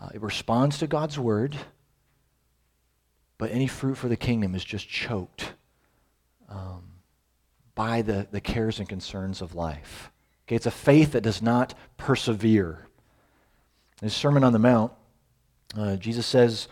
Uh, 0.00 0.08
it 0.14 0.22
responds 0.22 0.78
to 0.78 0.86
God's 0.86 1.18
word, 1.18 1.56
but 3.36 3.50
any 3.50 3.66
fruit 3.66 3.96
for 3.96 4.08
the 4.08 4.16
kingdom 4.16 4.54
is 4.54 4.64
just 4.64 4.88
choked 4.88 5.54
um, 6.48 6.89
by 7.80 8.02
the, 8.02 8.26
the 8.30 8.42
cares 8.42 8.78
and 8.78 8.86
concerns 8.86 9.40
of 9.40 9.54
life. 9.54 10.10
Okay, 10.44 10.54
it's 10.54 10.66
a 10.66 10.70
faith 10.70 11.12
that 11.12 11.22
does 11.22 11.40
not 11.40 11.72
persevere. 11.96 12.86
In 14.02 14.06
his 14.06 14.14
Sermon 14.14 14.44
on 14.44 14.52
the 14.52 14.58
Mount, 14.58 14.92
uh, 15.78 15.96
Jesus 15.96 16.26
says, 16.26 16.68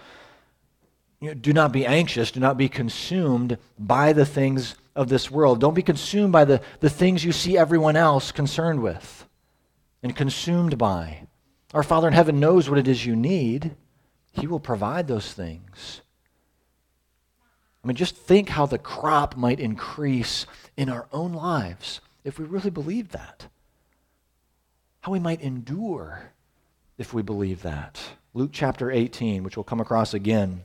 you 1.18 1.29
know, 1.29 1.35
Do 1.35 1.55
not 1.55 1.73
be 1.73 1.87
anxious, 1.87 2.31
do 2.31 2.40
not 2.40 2.59
be 2.59 2.68
consumed 2.68 3.57
by 3.79 4.12
the 4.12 4.27
things 4.27 4.75
of 4.94 5.09
this 5.09 5.31
world. 5.31 5.62
Don't 5.62 5.73
be 5.73 5.83
consumed 5.83 6.31
by 6.31 6.44
the, 6.44 6.61
the 6.81 6.90
things 6.90 7.25
you 7.25 7.33
see 7.33 7.57
everyone 7.57 7.97
else 7.97 8.31
concerned 8.31 8.83
with 8.83 9.27
and 10.03 10.14
consumed 10.14 10.77
by. 10.77 11.27
Our 11.73 11.83
Father 11.83 12.09
in 12.09 12.12
heaven 12.12 12.38
knows 12.38 12.68
what 12.68 12.79
it 12.79 12.87
is 12.87 13.07
you 13.07 13.16
need. 13.16 13.75
He 14.33 14.47
will 14.47 14.61
provide 14.61 15.09
those 15.09 15.33
things. 15.33 16.03
I 17.83 17.87
mean, 17.87 17.97
just 17.97 18.17
think 18.17 18.49
how 18.51 18.67
the 18.67 18.79
crop 18.79 19.37
might 19.37 19.61
increase 19.61 20.47
in 20.77 20.88
our 20.88 21.07
own 21.12 21.33
lives 21.33 22.01
if 22.25 22.38
we 22.38 22.45
really 22.45 22.71
believed 22.71 23.12
that. 23.12 23.47
How 25.01 25.12
we 25.12 25.21
might 25.21 25.41
endure 25.41 26.33
if 26.99 27.14
we 27.14 27.23
believe 27.23 27.62
that. 27.62 28.01
Luke 28.35 28.51
chapter 28.53 28.91
18, 28.91 29.45
which 29.45 29.57
we'll 29.57 29.64
come 29.64 29.81
across 29.81 30.12
again. 30.12 30.64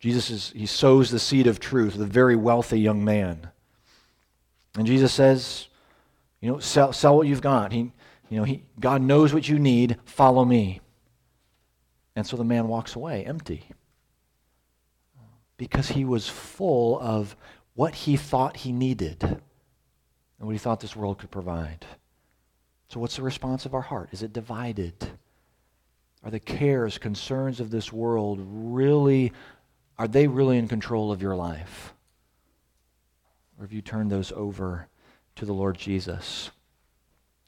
Jesus 0.00 0.30
is, 0.30 0.52
he 0.54 0.66
sows 0.66 1.10
the 1.10 1.18
seed 1.18 1.46
of 1.46 1.60
truth 1.60 1.94
with 1.96 2.02
a 2.02 2.12
very 2.12 2.36
wealthy 2.36 2.80
young 2.80 3.04
man. 3.04 3.48
And 4.76 4.86
Jesus 4.86 5.12
says, 5.12 5.68
you 6.40 6.50
know, 6.50 6.58
sell, 6.58 6.92
sell 6.92 7.16
what 7.16 7.28
you've 7.28 7.40
got. 7.40 7.72
He, 7.72 7.92
you 8.28 8.38
know, 8.38 8.44
he, 8.44 8.64
God 8.80 9.00
knows 9.00 9.32
what 9.32 9.48
you 9.48 9.58
need. 9.58 9.96
Follow 10.04 10.44
me. 10.44 10.80
And 12.16 12.26
so 12.26 12.36
the 12.36 12.44
man 12.44 12.68
walks 12.68 12.96
away 12.96 13.24
empty 13.24 13.70
because 15.56 15.88
he 15.88 16.04
was 16.04 16.28
full 16.28 16.98
of 17.00 17.36
what 17.74 17.94
he 17.94 18.16
thought 18.16 18.58
he 18.58 18.72
needed 18.72 19.22
and 19.22 19.40
what 20.38 20.52
he 20.52 20.58
thought 20.58 20.80
this 20.80 20.96
world 20.96 21.18
could 21.18 21.30
provide. 21.30 21.84
So, 22.88 23.00
what's 23.00 23.16
the 23.16 23.22
response 23.22 23.66
of 23.66 23.74
our 23.74 23.80
heart? 23.80 24.10
Is 24.12 24.22
it 24.22 24.32
divided? 24.32 24.94
Are 26.24 26.30
the 26.30 26.40
cares, 26.40 26.98
concerns 26.98 27.60
of 27.60 27.70
this 27.70 27.92
world 27.92 28.40
really, 28.42 29.32
are 29.98 30.08
they 30.08 30.26
really 30.26 30.58
in 30.58 30.68
control 30.68 31.12
of 31.12 31.20
your 31.20 31.36
life? 31.36 31.92
Or 33.58 33.64
have 33.64 33.72
you 33.72 33.82
turned 33.82 34.10
those 34.10 34.32
over 34.32 34.88
to 35.36 35.44
the 35.44 35.52
Lord 35.52 35.76
Jesus? 35.76 36.50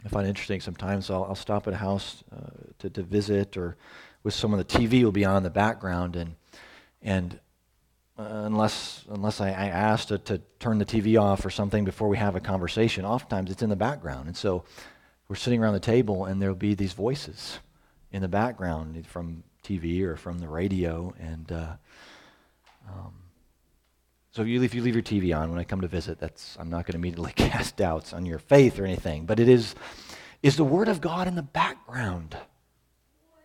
I 0.05 0.09
find 0.09 0.27
interesting 0.27 0.61
sometimes 0.61 1.11
I'll, 1.11 1.25
I'll 1.25 1.35
stop 1.35 1.67
at 1.67 1.73
a 1.73 1.79
house 1.79 2.23
uh, 2.31 2.51
to, 2.81 2.91
to 2.91 3.03
visit 3.03 3.57
or 3.57 3.77
with 4.27 4.35
someone, 4.35 4.59
the 4.59 4.65
TV 4.65 5.05
will 5.05 5.13
be 5.13 5.25
on 5.25 5.37
in 5.37 5.43
the 5.45 5.51
background 5.51 6.17
and, 6.17 6.35
and 7.01 7.39
uh, 8.19 8.23
unless, 8.23 9.05
unless 9.09 9.41
I, 9.41 9.49
I 9.49 9.67
ask 9.67 10.09
to, 10.09 10.19
to 10.19 10.41
turn 10.59 10.79
the 10.79 10.87
TV 10.87 11.21
off 11.21 11.45
or 11.45 11.51
something 11.51 11.85
before 11.85 12.09
we 12.09 12.17
have 12.17 12.35
a 12.35 12.41
conversation, 12.41 13.05
oftentimes 13.05 13.51
it's 13.51 13.63
in 13.63 13.69
the 13.69 13.77
background. 13.77 14.27
And 14.27 14.37
so 14.37 14.65
we're 15.29 15.37
sitting 15.37 15.63
around 15.63 15.75
the 15.75 15.81
table 15.81 16.25
and 16.25 16.41
there'll 16.41 16.55
be 16.55 16.75
these 16.75 16.93
voices 16.93 17.59
in 18.13 18.23
the 18.23 18.29
background 18.29 19.07
from 19.07 19.43
TV 19.63 20.03
or 20.03 20.17
from 20.17 20.39
the 20.39 20.49
radio. 20.49 21.15
And 21.19 21.51
uh, 21.53 21.73
um, 22.89 23.15
so 24.33 24.43
if 24.43 24.49
you, 24.49 24.63
if 24.63 24.75
you 24.75 24.83
leave 24.83 24.95
your 24.95 25.03
TV 25.03 25.37
on 25.37 25.51
when 25.51 25.59
I 25.59 25.65
come 25.65 25.81
to 25.81 25.89
visit, 25.89 26.19
that's, 26.19 26.57
I'm 26.59 26.71
not 26.71 26.87
going 26.87 26.93
to 26.93 26.99
immediately 26.99 27.33
cast 27.37 27.77
doubts 27.77 28.13
on 28.13 28.25
your 28.25 28.39
faith 28.39 28.79
or 28.79 28.85
anything. 28.85 29.27
But 29.27 29.41
it 29.41 29.49
is, 29.49 29.75
is 30.43 30.57
the 30.57 30.65
Word 30.65 30.89
of 30.89 31.01
God 31.01 31.27
in 31.27 31.35
the 31.35 31.43
background. 31.43 32.37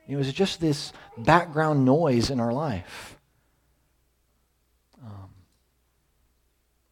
You 0.08 0.16
know, 0.16 0.22
is 0.22 0.28
it 0.28 0.36
just 0.36 0.60
this 0.62 0.94
background 1.18 1.86
noise 1.86 2.30
in 2.30 2.40
our 2.40 2.54
life? 2.54 3.18
Um, 5.04 5.30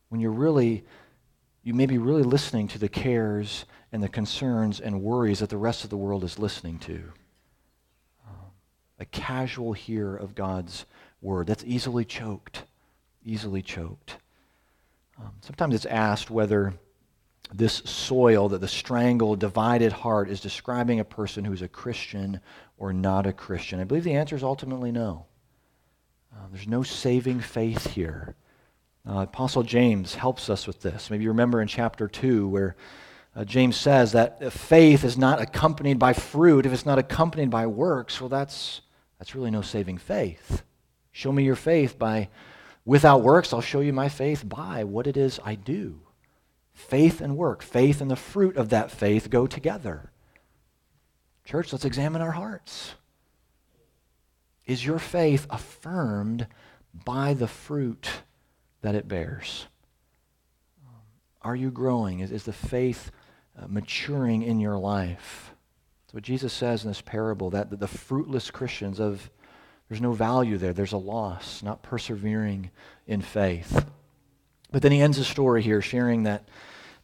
when 0.10 0.19
you're 0.22 0.32
really, 0.32 0.84
you 1.63 1.74
may 1.74 1.86
be 1.86 1.98
really 1.98 2.24
listening 2.24 2.67
to 2.69 2.80
the 2.80 2.89
cares 2.89 3.65
and 3.91 4.04
the 4.04 4.10
concerns 4.10 4.80
and 4.80 5.02
worries 5.02 5.39
that 5.39 5.50
the 5.50 5.58
rest 5.58 5.84
of 5.84 5.89
the 5.89 5.98
world 5.98 6.24
is 6.24 6.38
listening 6.38 6.80
to. 6.80 7.02
Um, 8.28 8.52
a 9.00 9.06
casual 9.06 9.74
hearer 9.74 10.15
of 10.15 10.36
God's 10.36 10.86
word. 11.22 11.48
That's 11.48 11.63
easily 11.63 12.06
choked, 12.06 12.63
easily 13.24 13.62
choked. 13.62 14.17
Um, 15.19 15.34
sometimes 15.41 15.76
it's 15.76 15.86
asked 15.86 16.30
whether 16.30 16.74
this 17.54 17.82
soil, 17.86 18.50
that 18.50 18.62
the 18.62 18.67
strangled, 18.67 19.39
divided 19.39 19.91
heart, 19.91 20.30
is 20.30 20.39
describing 20.39 21.00
a 21.00 21.06
person 21.06 21.43
who's 21.43 21.63
a 21.63 21.67
Christian 21.67 22.39
or 22.78 22.93
not 22.93 23.26
a 23.26 23.34
Christian. 23.34 23.80
I 23.80 23.86
believe 23.86 24.04
the 24.04 24.13
answer 24.13 24.36
is 24.36 24.43
ultimately 24.43 24.91
no. 24.91 25.26
Uh, 26.34 26.45
there's 26.52 26.67
no 26.67 26.84
saving 26.84 27.39
faith 27.39 27.88
here. 27.88 28.36
Uh, 29.10 29.22
Apostle 29.22 29.63
James 29.63 30.13
helps 30.13 30.52
us 30.52 30.67
with 30.67 30.82
this. 30.82 31.10
Maybe 31.10 31.24
you 31.24 31.32
remember 31.32 31.62
in 31.62 31.67
chapter 31.67 32.08
2 32.08 32.48
where 32.48 32.76
uh, 33.36 33.43
James 33.43 33.76
says 33.76 34.12
that 34.12 34.54
faith 34.54 35.04
is 35.04 35.17
not 35.17 35.41
accompanied 35.41 35.98
by 35.98 36.13
fruit. 36.13 36.67
If 36.67 36.74
it's 36.74 36.86
not 36.86 37.00
accompanied 37.00 37.50
by 37.50 37.65
works, 37.65 38.22
well, 38.22 38.30
that's, 38.30 38.82
that's 39.17 39.34
really 39.34 39.50
no 39.50 39.63
saving 39.63 39.98
faith. 39.98 40.62
Show 41.12 41.32
me 41.32 41.43
your 41.43 41.56
faith 41.56 41.98
by, 41.98 42.30
without 42.86 43.24
works, 43.24 43.52
I'll 43.52 43.62
show 43.62 43.80
you 43.80 43.93
my 43.93 44.10
faith 44.10 44.48
by 44.48 44.84
what 44.84 45.08
it 45.08 45.17
is 45.17 45.39
I 45.43 45.56
do. 45.56 46.02
Faith 46.72 47.19
and 47.19 47.36
work, 47.36 47.63
faith 47.63 48.02
and 48.02 48.12
the 48.12 48.15
fruit 48.15 48.58
of 48.58 48.69
that 48.69 48.91
faith 48.91 49.32
go 49.32 49.48
together. 49.48 50.12
Church, 51.45 51.74
let's 51.74 51.86
examine 51.86 52.22
our 52.22 52.32
hearts. 52.32 52.93
Is 54.67 54.86
your 54.86 55.00
faith 55.00 55.48
affirmed 55.50 56.45
by 56.93 57.34
the 57.34 57.48
fruit 57.48 58.22
that 58.82 58.96
it 58.96 59.08
bears? 59.08 59.68
Are 61.42 61.56
you 61.56 61.72
growing? 61.72 62.20
Is, 62.20 62.32
is 62.32 62.44
the 62.44 62.54
faith 62.54 63.12
uh, 63.58 63.65
maturing 63.68 64.42
in 64.42 64.60
your 64.60 64.78
life? 64.78 65.54
That's 66.06 66.13
what 66.13 66.24
Jesus 66.24 66.54
says 66.54 66.84
in 66.84 66.89
this 66.89 67.02
parable 67.02 67.50
that, 67.52 67.80
the 67.80 67.88
fruitless 67.88 68.52
Christians 68.52 69.00
of 69.00 69.30
there's 69.89 70.02
no 70.02 70.12
value 70.12 70.58
there. 70.58 70.72
There's 70.72 70.94
a 70.94 70.98
loss, 70.98 71.63
not 71.63 71.82
persevering 71.82 72.70
in 73.08 73.22
faith. 73.22 73.86
But 74.72 74.84
then 74.84 74.92
he 74.92 75.02
ends 75.02 75.18
the 75.18 75.24
story 75.24 75.63
here 75.63 75.82
sharing 75.82 76.24
that, 76.24 76.48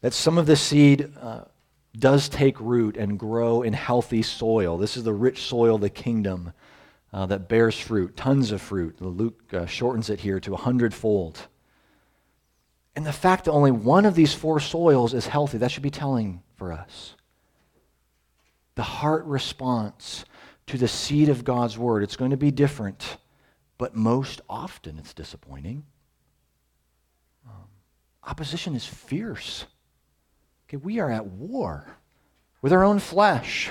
that 0.02 0.12
some 0.12 0.38
of 0.38 0.46
the 0.46 0.54
seed 0.54 1.12
uh, 1.20 1.42
does 1.98 2.28
take 2.28 2.60
root 2.60 2.96
and 2.96 3.18
grow 3.18 3.62
in 3.62 3.72
healthy 3.72 4.22
soil. 4.22 4.78
This 4.78 4.96
is 4.96 5.02
the 5.02 5.12
rich 5.12 5.42
soil 5.42 5.74
of 5.74 5.80
the 5.80 5.90
kingdom 5.90 6.52
uh, 7.12 7.26
that 7.26 7.48
bears 7.48 7.76
fruit, 7.76 8.16
tons 8.16 8.52
of 8.52 8.62
fruit. 8.62 9.00
Luke 9.00 9.52
uh, 9.52 9.66
shortens 9.66 10.08
it 10.08 10.20
here 10.20 10.38
to 10.38 10.54
a 10.54 10.58
hundredfold. 10.58 11.48
And 12.96 13.04
the 13.04 13.12
fact 13.12 13.44
that 13.44 13.52
only 13.52 13.70
one 13.70 14.06
of 14.06 14.14
these 14.14 14.32
four 14.32 14.58
soils 14.58 15.12
is 15.12 15.26
healthy, 15.26 15.58
that 15.58 15.70
should 15.70 15.82
be 15.82 15.90
telling 15.90 16.42
for 16.56 16.72
us. 16.72 17.14
The 18.74 18.82
heart 18.82 19.26
response 19.26 20.24
to 20.66 20.78
the 20.78 20.88
seed 20.88 21.28
of 21.28 21.44
God's 21.44 21.76
word, 21.76 22.02
it's 22.02 22.16
going 22.16 22.30
to 22.30 22.38
be 22.38 22.50
different, 22.50 23.18
but 23.76 23.94
most 23.94 24.40
often 24.48 24.98
it's 24.98 25.12
disappointing. 25.12 25.84
Um, 27.46 27.68
opposition 28.24 28.74
is 28.74 28.86
fierce. 28.86 29.66
Okay, 30.66 30.78
we 30.78 30.98
are 30.98 31.10
at 31.10 31.26
war 31.26 31.86
with 32.62 32.72
our 32.72 32.82
own 32.82 32.98
flesh, 32.98 33.70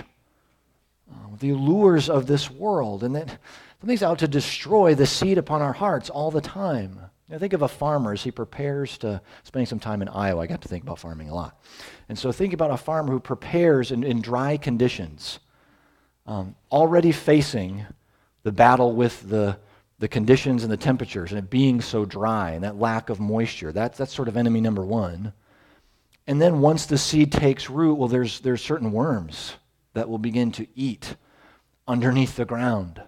uh, 1.12 1.30
with 1.30 1.40
the 1.40 1.50
allures 1.50 2.10
of 2.10 2.28
this 2.28 2.50
world, 2.50 3.04
and 3.04 3.16
that 3.16 3.40
something's 3.82 4.04
out 4.04 4.20
to 4.20 4.28
destroy 4.28 4.94
the 4.94 5.08
seed 5.08 5.40
upon 5.40 5.64
our 5.64 5.74
hearts 5.74 6.12
all 6.12 6.30
the 6.30 6.42
time. 6.42 7.00
Now 7.28 7.40
think 7.40 7.54
of 7.54 7.64
a 7.64 7.68
farmer 7.68 8.14
as 8.14 8.24
he 8.24 8.30
prepares 8.32 9.00
to 9.00 9.22
spending 9.44 9.66
some 9.66 9.80
time 9.80 10.02
in 10.02 10.10
Iowa. 10.10 10.42
I 10.42 10.48
got 10.48 10.62
to 10.62 10.68
think 10.68 10.84
about 10.84 11.00
farming 11.00 11.30
a 11.30 11.36
lot. 11.36 11.60
And 12.08 12.18
so 12.18 12.32
think 12.32 12.54
about 12.54 12.72
a 12.72 12.78
farmer 12.78 13.12
who 13.12 13.20
prepares 13.20 13.92
in, 13.92 14.04
in 14.04 14.22
dry 14.22 14.58
conditions, 14.58 15.40
um, 16.28 16.56
already 16.72 17.12
facing 17.12 17.86
the 18.44 18.52
battle 18.52 18.94
with 18.94 19.28
the, 19.28 19.58
the 19.98 20.08
conditions 20.08 20.64
and 20.64 20.72
the 20.72 20.78
temperatures 20.78 21.32
and 21.32 21.40
it 21.40 21.50
being 21.50 21.82
so 21.82 22.06
dry 22.06 22.52
and 22.52 22.64
that 22.64 22.78
lack 22.78 23.10
of 23.10 23.20
moisture. 23.20 23.72
That's, 23.72 23.98
that's 23.98 24.14
sort 24.14 24.28
of 24.28 24.38
enemy 24.38 24.62
number 24.62 24.86
one. 24.86 25.34
And 26.28 26.40
then 26.40 26.60
once 26.60 26.86
the 26.86 26.98
seed 26.98 27.32
takes 27.32 27.72
root, 27.72 27.96
well, 27.96 28.08
there's, 28.08 28.40
there's 28.42 28.62
certain 28.62 28.92
worms 28.92 29.56
that 29.94 30.10
will 30.10 30.20
begin 30.20 30.52
to 30.54 30.68
eat 30.76 31.16
underneath 31.88 32.36
the 32.36 32.46
ground 32.46 33.02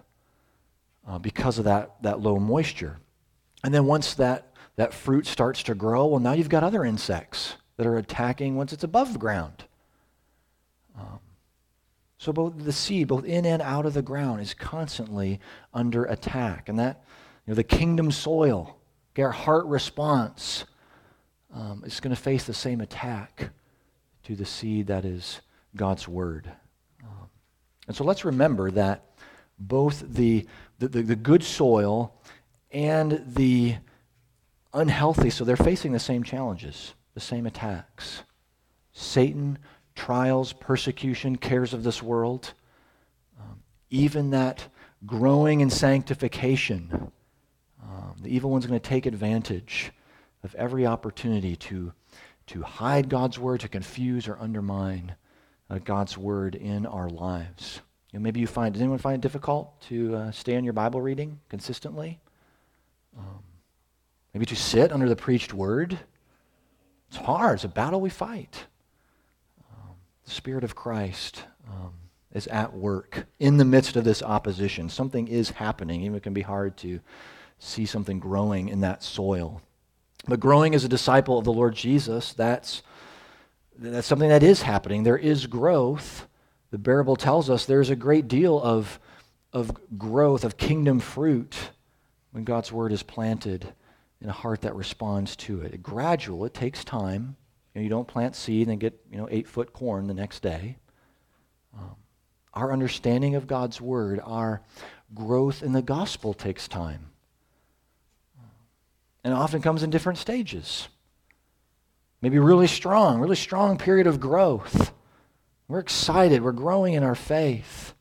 uh, 1.06 1.18
because 1.18 1.58
of 1.58 1.66
that, 1.66 2.02
that 2.02 2.20
low 2.20 2.38
moisture. 2.40 2.98
And 3.64 3.74
then 3.74 3.86
once 3.86 4.14
that, 4.14 4.52
that 4.76 4.94
fruit 4.94 5.26
starts 5.26 5.62
to 5.64 5.74
grow, 5.74 6.06
well, 6.06 6.20
now 6.20 6.32
you've 6.32 6.48
got 6.48 6.62
other 6.62 6.84
insects 6.84 7.56
that 7.76 7.86
are 7.86 7.96
attacking 7.96 8.56
once 8.56 8.72
it's 8.72 8.84
above 8.84 9.12
the 9.12 9.18
ground. 9.18 9.64
Um, 10.98 11.20
so 12.18 12.32
both 12.32 12.54
the 12.56 12.72
seed, 12.72 13.08
both 13.08 13.24
in 13.24 13.44
and 13.46 13.62
out 13.62 13.86
of 13.86 13.94
the 13.94 14.02
ground, 14.02 14.40
is 14.40 14.54
constantly 14.54 15.40
under 15.72 16.04
attack. 16.04 16.68
And 16.68 16.78
that, 16.78 17.04
you 17.46 17.52
know, 17.52 17.54
the 17.54 17.64
kingdom 17.64 18.10
soil, 18.10 18.76
our 19.16 19.30
heart 19.30 19.66
response, 19.66 20.64
um, 21.52 21.82
is 21.84 22.00
going 22.00 22.14
to 22.14 22.20
face 22.20 22.44
the 22.44 22.54
same 22.54 22.80
attack 22.80 23.50
to 24.24 24.36
the 24.36 24.44
seed 24.44 24.88
that 24.88 25.04
is 25.04 25.40
God's 25.74 26.06
word. 26.06 26.50
Um, 27.02 27.28
and 27.86 27.96
so 27.96 28.04
let's 28.04 28.24
remember 28.24 28.70
that 28.72 29.04
both 29.58 30.04
the, 30.06 30.46
the, 30.78 30.88
the, 30.88 31.02
the 31.02 31.16
good 31.16 31.42
soil 31.42 32.14
and 32.70 33.22
the 33.26 33.76
unhealthy, 34.74 35.30
so 35.30 35.44
they're 35.44 35.56
facing 35.56 35.92
the 35.92 35.98
same 35.98 36.22
challenges, 36.22 36.94
the 37.14 37.20
same 37.20 37.46
attacks. 37.46 38.22
Satan, 38.92 39.58
trials, 39.94 40.52
persecution, 40.52 41.36
cares 41.36 41.72
of 41.72 41.82
this 41.82 42.02
world, 42.02 42.52
um, 43.40 43.60
even 43.90 44.30
that 44.30 44.68
growing 45.06 45.60
in 45.60 45.70
sanctification. 45.70 47.10
Um, 47.82 48.16
the 48.20 48.34
evil 48.34 48.50
one's 48.50 48.66
going 48.66 48.78
to 48.78 48.88
take 48.88 49.06
advantage 49.06 49.92
of 50.42 50.54
every 50.54 50.86
opportunity 50.86 51.56
to, 51.56 51.92
to 52.48 52.62
hide 52.62 53.08
God's 53.08 53.38
word, 53.38 53.60
to 53.60 53.68
confuse 53.68 54.28
or 54.28 54.38
undermine 54.38 55.14
uh, 55.70 55.78
God's 55.78 56.18
word 56.18 56.54
in 56.54 56.86
our 56.86 57.08
lives. 57.08 57.80
You 58.12 58.18
know, 58.18 58.22
maybe 58.22 58.40
you 58.40 58.46
find, 58.46 58.72
does 58.72 58.80
anyone 58.80 58.98
find 58.98 59.16
it 59.16 59.20
difficult 59.20 59.80
to 59.82 60.14
uh, 60.14 60.30
stay 60.30 60.56
on 60.56 60.64
your 60.64 60.72
Bible 60.72 61.00
reading 61.00 61.40
consistently? 61.48 62.20
Um, 63.18 63.42
maybe 64.32 64.46
to 64.46 64.56
sit 64.56 64.92
under 64.92 65.08
the 65.08 65.16
preached 65.16 65.52
word. 65.52 65.98
It's 67.08 67.18
hard. 67.18 67.56
It's 67.56 67.64
a 67.64 67.68
battle 67.68 68.00
we 68.00 68.10
fight. 68.10 68.66
Um, 69.70 69.94
the 70.24 70.30
Spirit 70.30 70.64
of 70.64 70.74
Christ 70.74 71.44
um, 71.68 71.92
is 72.32 72.46
at 72.48 72.74
work 72.74 73.26
in 73.38 73.56
the 73.56 73.64
midst 73.64 73.96
of 73.96 74.04
this 74.04 74.22
opposition. 74.22 74.88
Something 74.88 75.28
is 75.28 75.50
happening. 75.50 76.02
Even 76.02 76.16
it 76.16 76.22
can 76.22 76.34
be 76.34 76.42
hard 76.42 76.76
to 76.78 77.00
see 77.58 77.86
something 77.86 78.20
growing 78.20 78.68
in 78.68 78.80
that 78.80 79.02
soil. 79.02 79.60
But 80.26 80.40
growing 80.40 80.74
as 80.74 80.84
a 80.84 80.88
disciple 80.88 81.38
of 81.38 81.44
the 81.44 81.52
Lord 81.52 81.74
Jesus, 81.74 82.34
that's, 82.34 82.82
that's 83.78 84.06
something 84.06 84.28
that 84.28 84.42
is 84.42 84.62
happening. 84.62 85.02
There 85.02 85.16
is 85.16 85.46
growth. 85.46 86.26
The 86.70 86.78
parable 86.78 87.16
tells 87.16 87.48
us 87.48 87.64
there's 87.64 87.90
a 87.90 87.96
great 87.96 88.28
deal 88.28 88.60
of, 88.60 89.00
of 89.52 89.72
growth, 89.96 90.44
of 90.44 90.58
kingdom 90.58 91.00
fruit 91.00 91.70
when 92.32 92.44
God's 92.44 92.72
word 92.72 92.92
is 92.92 93.02
planted 93.02 93.72
in 94.20 94.28
a 94.28 94.32
heart 94.32 94.62
that 94.62 94.74
responds 94.74 95.36
to 95.36 95.60
it. 95.62 95.82
gradual, 95.82 96.44
it 96.44 96.54
takes 96.54 96.84
time. 96.84 97.36
You, 97.74 97.80
know, 97.80 97.82
you 97.84 97.88
don't 97.88 98.08
plant 98.08 98.34
seed 98.34 98.68
and 98.68 98.80
get 98.80 99.00
you 99.10 99.18
know 99.18 99.28
eight 99.30 99.46
foot 99.46 99.72
corn 99.72 100.06
the 100.06 100.14
next 100.14 100.40
day. 100.40 100.76
Um, 101.76 101.96
our 102.54 102.72
understanding 102.72 103.34
of 103.34 103.46
God's 103.46 103.80
word, 103.80 104.20
our 104.24 104.62
growth 105.14 105.62
in 105.62 105.72
the 105.72 105.82
gospel 105.82 106.34
takes 106.34 106.66
time. 106.66 107.06
And 109.24 109.34
often 109.34 109.62
comes 109.62 109.82
in 109.82 109.90
different 109.90 110.18
stages. 110.18 110.88
Maybe 112.20 112.38
really 112.38 112.66
strong, 112.66 113.20
really 113.20 113.36
strong 113.36 113.78
period 113.78 114.06
of 114.06 114.20
growth. 114.20 114.92
We're 115.68 115.78
excited, 115.80 116.42
we're 116.42 116.52
growing 116.52 116.94
in 116.94 117.02
our 117.02 117.14
faith. 117.14 117.94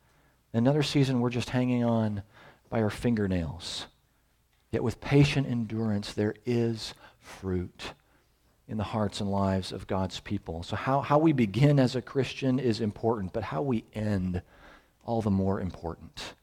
Another 0.53 0.81
season, 0.81 1.19
we're 1.19 1.29
just 1.29 1.49
hanging 1.49 1.83
on 1.83 2.23
by 2.69 2.81
our 2.81 2.89
fingernails. 2.89 3.87
Yet 4.71 4.83
with 4.83 4.99
patient 4.99 5.47
endurance, 5.47 6.13
there 6.13 6.35
is 6.45 6.93
fruit 7.19 7.93
in 8.67 8.77
the 8.77 8.83
hearts 8.83 9.21
and 9.21 9.31
lives 9.31 9.71
of 9.71 9.87
God's 9.87 10.19
people. 10.19 10.61
So, 10.63 10.75
how, 10.75 11.01
how 11.01 11.17
we 11.17 11.31
begin 11.31 11.79
as 11.79 11.95
a 11.95 12.01
Christian 12.01 12.59
is 12.59 12.81
important, 12.81 13.31
but 13.31 13.43
how 13.43 13.61
we 13.61 13.85
end, 13.93 14.41
all 15.05 15.21
the 15.21 15.31
more 15.31 15.61
important. 15.61 16.33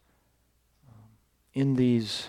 Um, 0.88 1.04
in 1.52 1.76
these 1.76 2.28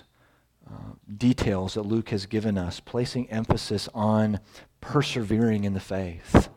uh, 0.68 0.94
details 1.18 1.76
that 1.76 1.84
Luke 1.84 2.10
has 2.10 2.26
given 2.26 2.58
us, 2.58 2.82
placing 2.82 3.30
emphasis 3.30 3.88
on 3.94 4.42
persevering 4.82 5.64
in 5.64 5.74
the 5.74 5.80
faith, 5.80 6.50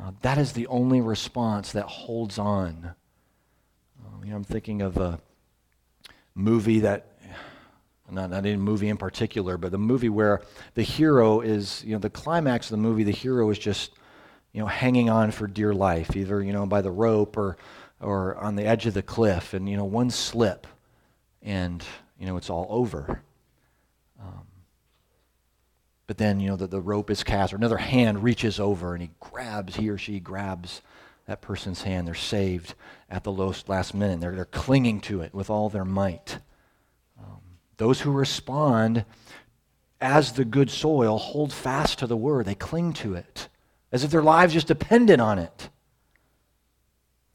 uh, 0.00 0.10
that 0.22 0.38
is 0.38 0.52
the 0.52 0.66
only 0.66 1.00
response 1.00 1.70
that 1.72 1.86
holds 1.86 2.36
on. 2.36 2.94
Uh, 4.02 4.24
you 4.24 4.30
know, 4.30 4.36
I'm 4.36 4.44
thinking 4.44 4.82
of 4.82 4.96
a 4.96 5.20
movie 6.34 6.80
that 6.80 7.09
not, 8.12 8.30
not 8.30 8.46
any 8.46 8.56
movie 8.56 8.88
in 8.88 8.96
particular, 8.96 9.56
but 9.56 9.72
the 9.72 9.78
movie 9.78 10.08
where 10.08 10.42
the 10.74 10.82
hero 10.82 11.40
is, 11.40 11.82
you 11.84 11.92
know, 11.92 11.98
the 11.98 12.10
climax 12.10 12.66
of 12.66 12.72
the 12.72 12.82
movie, 12.82 13.04
the 13.04 13.10
hero 13.10 13.48
is 13.50 13.58
just, 13.58 13.92
you 14.52 14.60
know, 14.60 14.66
hanging 14.66 15.08
on 15.08 15.30
for 15.30 15.46
dear 15.46 15.72
life, 15.72 16.16
either, 16.16 16.42
you 16.42 16.52
know, 16.52 16.66
by 16.66 16.80
the 16.80 16.90
rope 16.90 17.36
or, 17.36 17.56
or 18.00 18.36
on 18.36 18.56
the 18.56 18.64
edge 18.64 18.86
of 18.86 18.94
the 18.94 19.02
cliff. 19.02 19.54
And, 19.54 19.68
you 19.68 19.76
know, 19.76 19.84
one 19.84 20.10
slip 20.10 20.66
and, 21.42 21.84
you 22.18 22.26
know, 22.26 22.36
it's 22.36 22.50
all 22.50 22.66
over. 22.68 23.22
Um, 24.20 24.46
but 26.06 26.18
then, 26.18 26.40
you 26.40 26.48
know, 26.48 26.56
the, 26.56 26.66
the 26.66 26.80
rope 26.80 27.10
is 27.10 27.22
cast, 27.22 27.52
or 27.52 27.56
another 27.56 27.78
hand 27.78 28.22
reaches 28.22 28.58
over 28.58 28.94
and 28.94 29.02
he 29.02 29.10
grabs, 29.20 29.76
he 29.76 29.88
or 29.88 29.98
she 29.98 30.20
grabs 30.20 30.82
that 31.26 31.40
person's 31.40 31.82
hand. 31.82 32.08
They're 32.08 32.14
saved 32.14 32.74
at 33.08 33.22
the 33.22 33.32
last 33.32 33.94
minute. 33.94 34.20
They're, 34.20 34.34
they're 34.34 34.44
clinging 34.44 35.00
to 35.02 35.20
it 35.22 35.32
with 35.32 35.48
all 35.48 35.68
their 35.68 35.84
might. 35.84 36.38
Those 37.80 38.02
who 38.02 38.10
respond 38.10 39.06
as 40.02 40.32
the 40.34 40.44
good 40.44 40.68
soil 40.68 41.16
hold 41.16 41.50
fast 41.50 42.00
to 42.00 42.06
the 42.06 42.16
word, 42.16 42.44
they 42.44 42.54
cling 42.54 42.92
to 42.92 43.14
it 43.14 43.48
as 43.90 44.04
if 44.04 44.10
their 44.10 44.22
lives 44.22 44.52
just 44.52 44.66
depended 44.66 45.18
on 45.18 45.38
it. 45.38 45.70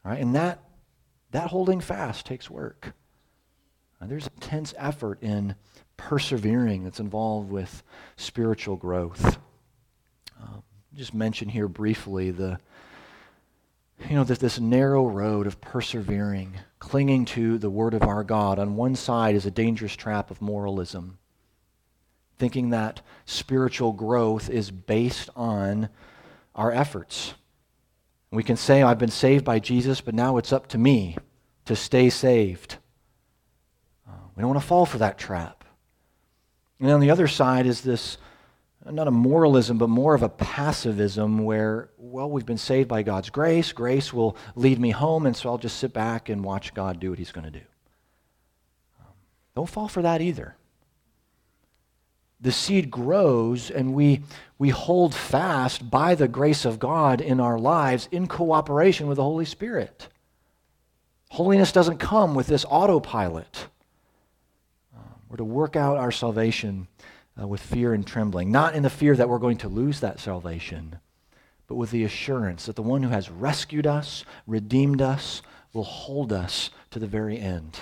Right? 0.03 0.21
And 0.21 0.35
that, 0.35 0.59
that 1.31 1.47
holding 1.47 1.81
fast 1.81 2.27
takes 2.27 2.47
work. 2.47 2.93
Uh, 3.99 4.05
there's 4.05 4.27
intense 4.27 4.75
effort 4.77 5.23
in 5.23 5.55
persevering 5.97 6.83
that's 6.83 6.99
involved 6.99 7.49
with 7.49 7.81
spiritual 8.15 8.75
growth. 8.75 9.39
Um, 10.39 10.61
just 10.93 11.15
mention 11.15 11.49
here 11.49 11.67
briefly 11.67 12.29
the 12.29 12.59
you 14.09 14.15
know, 14.15 14.23
this, 14.23 14.37
this 14.37 14.59
narrow 14.59 15.05
road 15.07 15.47
of 15.47 15.61
persevering, 15.61 16.55
clinging 16.79 17.25
to 17.25 17.57
the 17.57 17.69
word 17.69 17.93
of 17.93 18.03
our 18.03 18.23
God, 18.23 18.59
on 18.59 18.75
one 18.75 18.95
side 18.95 19.35
is 19.35 19.45
a 19.45 19.51
dangerous 19.51 19.95
trap 19.95 20.29
of 20.29 20.41
moralism, 20.41 21.17
thinking 22.37 22.69
that 22.69 23.01
spiritual 23.25 23.93
growth 23.93 24.49
is 24.49 24.69
based 24.69 25.29
on 25.35 25.89
our 26.55 26.71
efforts. 26.71 27.33
We 28.31 28.43
can 28.43 28.57
say, 28.57 28.83
I've 28.83 28.99
been 28.99 29.09
saved 29.09 29.45
by 29.45 29.59
Jesus, 29.59 30.01
but 30.01 30.13
now 30.13 30.37
it's 30.37 30.51
up 30.51 30.67
to 30.67 30.77
me 30.77 31.17
to 31.65 31.75
stay 31.75 32.09
saved. 32.09 32.77
Uh, 34.07 34.11
we 34.35 34.41
don't 34.41 34.49
want 34.49 34.61
to 34.61 34.67
fall 34.67 34.85
for 34.85 34.97
that 34.97 35.17
trap. 35.17 35.63
And 36.79 36.91
on 36.91 36.99
the 36.99 37.11
other 37.11 37.27
side 37.27 37.65
is 37.65 37.81
this 37.81 38.17
not 38.91 39.07
a 39.07 39.11
moralism, 39.11 39.77
but 39.77 39.89
more 39.89 40.13
of 40.13 40.21
a 40.21 40.29
passivism 40.29 41.43
where, 41.43 41.89
well, 42.11 42.29
we've 42.29 42.45
been 42.45 42.57
saved 42.57 42.87
by 42.87 43.03
God's 43.03 43.29
grace. 43.29 43.71
Grace 43.71 44.13
will 44.13 44.37
lead 44.55 44.79
me 44.79 44.91
home, 44.91 45.25
and 45.25 45.35
so 45.35 45.49
I'll 45.49 45.57
just 45.57 45.77
sit 45.77 45.93
back 45.93 46.29
and 46.29 46.43
watch 46.43 46.73
God 46.73 46.99
do 46.99 47.09
what 47.09 47.19
He's 47.19 47.31
going 47.31 47.45
to 47.45 47.51
do. 47.51 47.65
Um, 48.99 49.13
don't 49.55 49.69
fall 49.69 49.87
for 49.87 50.01
that 50.01 50.21
either. 50.21 50.55
The 52.41 52.51
seed 52.51 52.91
grows, 52.91 53.71
and 53.71 53.93
we, 53.93 54.21
we 54.57 54.69
hold 54.69 55.15
fast 55.15 55.89
by 55.89 56.15
the 56.15 56.27
grace 56.27 56.65
of 56.65 56.79
God 56.79 57.21
in 57.21 57.39
our 57.39 57.57
lives 57.57 58.07
in 58.11 58.27
cooperation 58.27 59.07
with 59.07 59.15
the 59.15 59.23
Holy 59.23 59.45
Spirit. 59.45 60.09
Holiness 61.29 61.71
doesn't 61.71 61.97
come 61.97 62.35
with 62.35 62.47
this 62.47 62.65
autopilot. 62.69 63.67
Uh, 64.95 64.99
we're 65.27 65.37
to 65.37 65.43
work 65.43 65.75
out 65.75 65.97
our 65.97 66.11
salvation 66.11 66.87
uh, 67.41 67.47
with 67.47 67.61
fear 67.61 67.93
and 67.93 68.05
trembling, 68.05 68.51
not 68.51 68.75
in 68.75 68.83
the 68.83 68.89
fear 68.89 69.15
that 69.15 69.27
we're 69.27 69.39
going 69.39 69.57
to 69.57 69.69
lose 69.69 70.01
that 70.01 70.19
salvation, 70.19 70.99
but 71.67 71.75
with 71.75 71.91
the 71.91 72.03
assurance 72.03 72.65
that 72.65 72.75
the 72.75 72.81
one 72.81 73.03
who 73.03 73.09
has 73.09 73.29
rescued 73.29 73.87
us, 73.87 74.23
redeemed 74.45 75.01
us, 75.01 75.41
will 75.73 75.83
hold 75.83 76.31
us 76.31 76.69
to 76.91 76.99
the 76.99 77.07
very 77.07 77.39
end. 77.39 77.79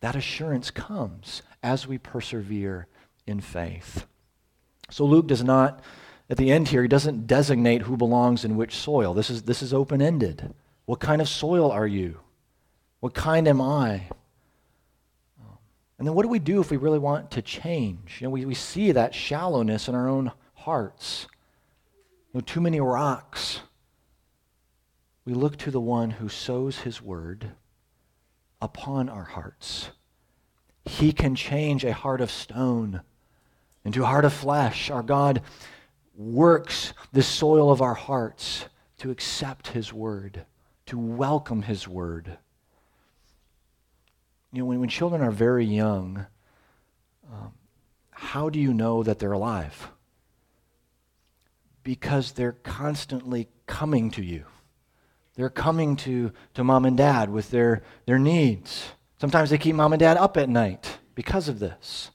That 0.00 0.16
assurance 0.16 0.70
comes 0.70 1.42
as 1.62 1.86
we 1.86 1.98
persevere 1.98 2.86
in 3.26 3.40
faith. 3.40 4.06
So 4.90 5.04
Luke 5.04 5.26
does 5.26 5.44
not, 5.44 5.82
at 6.28 6.36
the 6.36 6.50
end 6.50 6.68
here, 6.68 6.82
he 6.82 6.88
doesn't 6.88 7.26
designate 7.26 7.82
who 7.82 7.96
belongs 7.96 8.44
in 8.44 8.56
which 8.56 8.76
soil. 8.76 9.14
This 9.14 9.30
is, 9.30 9.42
this 9.42 9.62
is 9.62 9.74
open 9.74 10.00
ended. 10.02 10.54
What 10.86 11.00
kind 11.00 11.20
of 11.20 11.28
soil 11.28 11.70
are 11.70 11.86
you? 11.86 12.18
What 13.00 13.14
kind 13.14 13.46
am 13.46 13.60
I? 13.60 14.08
And 15.98 16.08
then 16.08 16.14
what 16.14 16.22
do 16.22 16.28
we 16.28 16.38
do 16.38 16.60
if 16.60 16.70
we 16.70 16.78
really 16.78 16.98
want 16.98 17.30
to 17.32 17.42
change? 17.42 18.18
You 18.20 18.26
know, 18.26 18.30
we, 18.30 18.46
we 18.46 18.54
see 18.54 18.90
that 18.92 19.14
shallowness 19.14 19.86
in 19.86 19.94
our 19.94 20.08
own 20.08 20.32
hearts. 20.54 21.26
Know, 22.32 22.40
too 22.40 22.60
many 22.60 22.80
rocks. 22.80 23.60
We 25.24 25.34
look 25.34 25.56
to 25.58 25.70
the 25.70 25.80
one 25.80 26.10
who 26.10 26.28
sows 26.28 26.78
his 26.78 27.02
word 27.02 27.52
upon 28.62 29.08
our 29.08 29.24
hearts. 29.24 29.90
He 30.84 31.12
can 31.12 31.34
change 31.34 31.84
a 31.84 31.92
heart 31.92 32.20
of 32.20 32.30
stone 32.30 33.02
into 33.84 34.02
a 34.02 34.06
heart 34.06 34.24
of 34.24 34.32
flesh. 34.32 34.90
Our 34.90 35.02
God 35.02 35.42
works 36.14 36.92
the 37.12 37.22
soil 37.22 37.72
of 37.72 37.82
our 37.82 37.94
hearts 37.94 38.66
to 38.98 39.10
accept 39.10 39.68
his 39.68 39.92
word, 39.92 40.44
to 40.86 40.98
welcome 40.98 41.62
his 41.62 41.88
word. 41.88 42.38
You 44.52 44.60
know, 44.60 44.66
when, 44.66 44.80
when 44.80 44.88
children 44.88 45.22
are 45.22 45.30
very 45.30 45.64
young, 45.64 46.26
um, 47.32 47.52
how 48.10 48.50
do 48.50 48.60
you 48.60 48.74
know 48.74 49.02
that 49.02 49.18
they're 49.18 49.32
alive? 49.32 49.90
Because 51.90 52.30
they're 52.30 52.52
constantly 52.52 53.48
coming 53.66 54.12
to 54.12 54.22
you. 54.22 54.44
They're 55.34 55.50
coming 55.50 55.96
to, 55.96 56.30
to 56.54 56.62
mom 56.62 56.84
and 56.84 56.96
dad 56.96 57.30
with 57.30 57.50
their, 57.50 57.82
their 58.06 58.16
needs. 58.16 58.90
Sometimes 59.20 59.50
they 59.50 59.58
keep 59.58 59.74
mom 59.74 59.92
and 59.92 59.98
dad 59.98 60.16
up 60.16 60.36
at 60.36 60.48
night 60.48 60.98
because 61.16 61.48
of 61.48 61.58
this. 61.58 62.12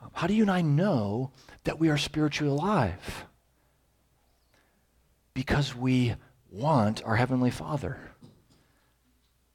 Um, 0.00 0.10
how 0.12 0.28
do 0.28 0.34
you 0.34 0.42
and 0.42 0.50
I 0.52 0.62
know 0.62 1.32
that 1.64 1.80
we 1.80 1.88
are 1.88 1.98
spiritually 1.98 2.52
alive? 2.52 3.24
Because 5.34 5.74
we 5.74 6.14
want 6.52 7.02
our 7.04 7.16
Heavenly 7.16 7.50
Father. 7.50 7.98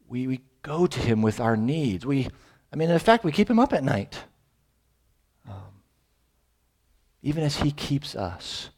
We, 0.10 0.28
we 0.28 0.42
go 0.64 0.86
to 0.86 1.00
him 1.00 1.22
with 1.22 1.40
our 1.40 1.56
needs. 1.56 2.06
We, 2.06 2.28
I 2.74 2.76
mean, 2.76 2.90
in 2.90 3.00
fact, 3.00 3.24
we 3.24 3.32
keep 3.32 3.50
him 3.50 3.58
up 3.58 3.72
at 3.72 3.86
night. 3.86 4.26
Um, 7.26 7.30
even 7.30 7.44
as 7.44 7.58
he 7.58 7.72
keeps 7.72 8.16
us, 8.16 8.70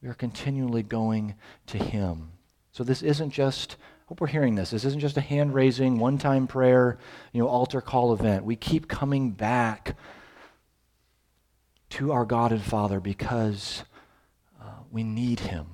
we 0.00 0.08
are 0.08 0.14
continually 0.14 0.82
going 0.82 1.34
to 1.66 1.78
him. 1.78 2.30
So 2.72 2.84
this 2.84 3.02
isn't 3.02 3.30
just, 3.30 3.72
I 3.72 4.04
hope 4.06 4.20
we're 4.20 4.28
hearing 4.28 4.54
this, 4.54 4.70
this 4.70 4.84
isn't 4.84 5.00
just 5.00 5.16
a 5.16 5.20
hand 5.20 5.54
raising, 5.54 5.98
one 5.98 6.18
time 6.18 6.46
prayer, 6.46 6.98
you 7.32 7.40
know, 7.40 7.48
altar 7.48 7.80
call 7.80 8.12
event. 8.12 8.44
We 8.44 8.56
keep 8.56 8.88
coming 8.88 9.32
back 9.32 9.96
to 11.90 12.12
our 12.12 12.24
God 12.24 12.52
and 12.52 12.62
Father 12.62 13.00
because 13.00 13.84
uh, 14.60 14.82
we 14.90 15.02
need 15.02 15.40
him. 15.40 15.66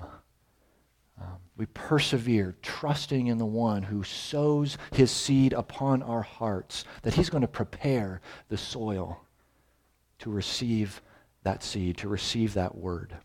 We 1.57 1.67
persevere, 1.67 2.57
trusting 2.61 3.27
in 3.27 3.37
the 3.37 3.45
one 3.45 3.83
who 3.83 4.03
sows 4.03 4.77
his 4.91 5.09
seed 5.09 5.53
upon 5.53 6.03
our 6.03 6.21
hearts, 6.21 6.83
that 7.03 7.13
he's 7.13 7.29
going 7.29 7.43
to 7.43 7.47
prepare 7.47 8.19
the 8.49 8.57
soil 8.57 9.21
to 10.19 10.29
receive 10.29 11.01
that 11.45 11.63
seed, 11.63 11.97
to 11.97 12.09
receive 12.09 12.53
that 12.55 12.75
word. 12.75 13.15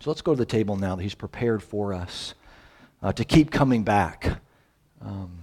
So 0.00 0.10
let's 0.10 0.20
go 0.20 0.34
to 0.34 0.38
the 0.38 0.44
table 0.44 0.76
now 0.76 0.94
that 0.94 1.02
he's 1.02 1.14
prepared 1.14 1.62
for 1.62 1.94
us 1.94 2.34
uh, 3.02 3.12
to 3.12 3.24
keep 3.24 3.50
coming 3.50 3.82
back 3.82 4.40
um, 5.00 5.38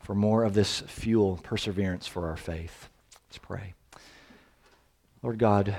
for 0.00 0.14
more 0.14 0.44
of 0.44 0.54
this 0.54 0.80
fuel, 0.82 1.40
perseverance 1.42 2.06
for 2.06 2.28
our 2.28 2.36
faith. 2.36 2.88
Let's 3.28 3.38
pray. 3.38 3.74
Lord 5.22 5.38
God, 5.38 5.74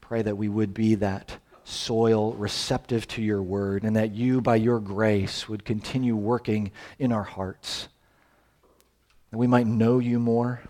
pray 0.00 0.22
that 0.22 0.36
we 0.36 0.48
would 0.48 0.72
be 0.72 0.94
that 0.96 1.38
soil 1.64 2.34
receptive 2.34 3.08
to 3.08 3.22
your 3.22 3.42
word, 3.42 3.84
and 3.84 3.96
that 3.96 4.12
you, 4.12 4.40
by 4.40 4.56
your 4.56 4.78
grace, 4.78 5.48
would 5.48 5.64
continue 5.64 6.14
working 6.14 6.70
in 6.98 7.10
our 7.10 7.22
hearts. 7.22 7.88
That 9.30 9.38
we 9.38 9.46
might 9.46 9.66
know 9.66 9.98
you 9.98 10.20
more, 10.20 10.60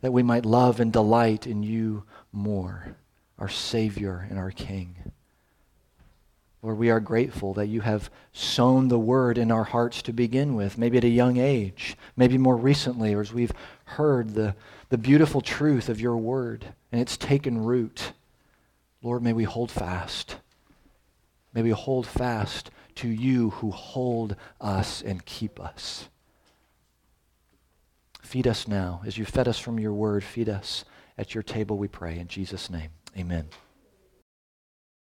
that 0.00 0.12
we 0.12 0.22
might 0.22 0.46
love 0.46 0.80
and 0.80 0.92
delight 0.92 1.46
in 1.46 1.62
you 1.62 2.04
more, 2.32 2.96
our 3.38 3.48
Savior 3.48 4.26
and 4.28 4.38
our 4.38 4.50
King. 4.50 4.96
Lord, 6.62 6.78
we 6.78 6.90
are 6.90 7.00
grateful 7.00 7.54
that 7.54 7.68
you 7.68 7.82
have 7.82 8.10
sown 8.32 8.88
the 8.88 8.98
word 8.98 9.38
in 9.38 9.52
our 9.52 9.64
hearts 9.64 10.02
to 10.02 10.12
begin 10.12 10.54
with, 10.54 10.76
maybe 10.76 10.98
at 10.98 11.04
a 11.04 11.08
young 11.08 11.36
age, 11.36 11.96
maybe 12.16 12.36
more 12.36 12.56
recently, 12.56 13.14
or 13.14 13.20
as 13.20 13.32
we've 13.32 13.52
heard 13.84 14.34
the, 14.34 14.56
the 14.88 14.98
beautiful 14.98 15.40
truth 15.40 15.88
of 15.88 16.00
your 16.00 16.16
word, 16.16 16.66
and 16.90 17.00
it's 17.00 17.16
taken 17.16 17.62
root 17.62 18.12
Lord, 19.02 19.22
may 19.22 19.32
we 19.32 19.44
hold 19.44 19.70
fast. 19.70 20.36
May 21.54 21.62
we 21.62 21.70
hold 21.70 22.06
fast 22.06 22.70
to 22.96 23.08
you 23.08 23.50
who 23.50 23.70
hold 23.70 24.36
us 24.60 25.02
and 25.02 25.24
keep 25.24 25.60
us. 25.60 26.08
Feed 28.20 28.46
us 28.46 28.66
now. 28.66 29.00
As 29.06 29.16
you 29.16 29.24
fed 29.24 29.48
us 29.48 29.58
from 29.58 29.78
your 29.78 29.92
word, 29.92 30.24
feed 30.24 30.48
us 30.48 30.84
at 31.16 31.34
your 31.34 31.42
table, 31.42 31.78
we 31.78 31.88
pray. 31.88 32.18
In 32.18 32.28
Jesus' 32.28 32.68
name, 32.68 32.90
amen. 33.18 33.48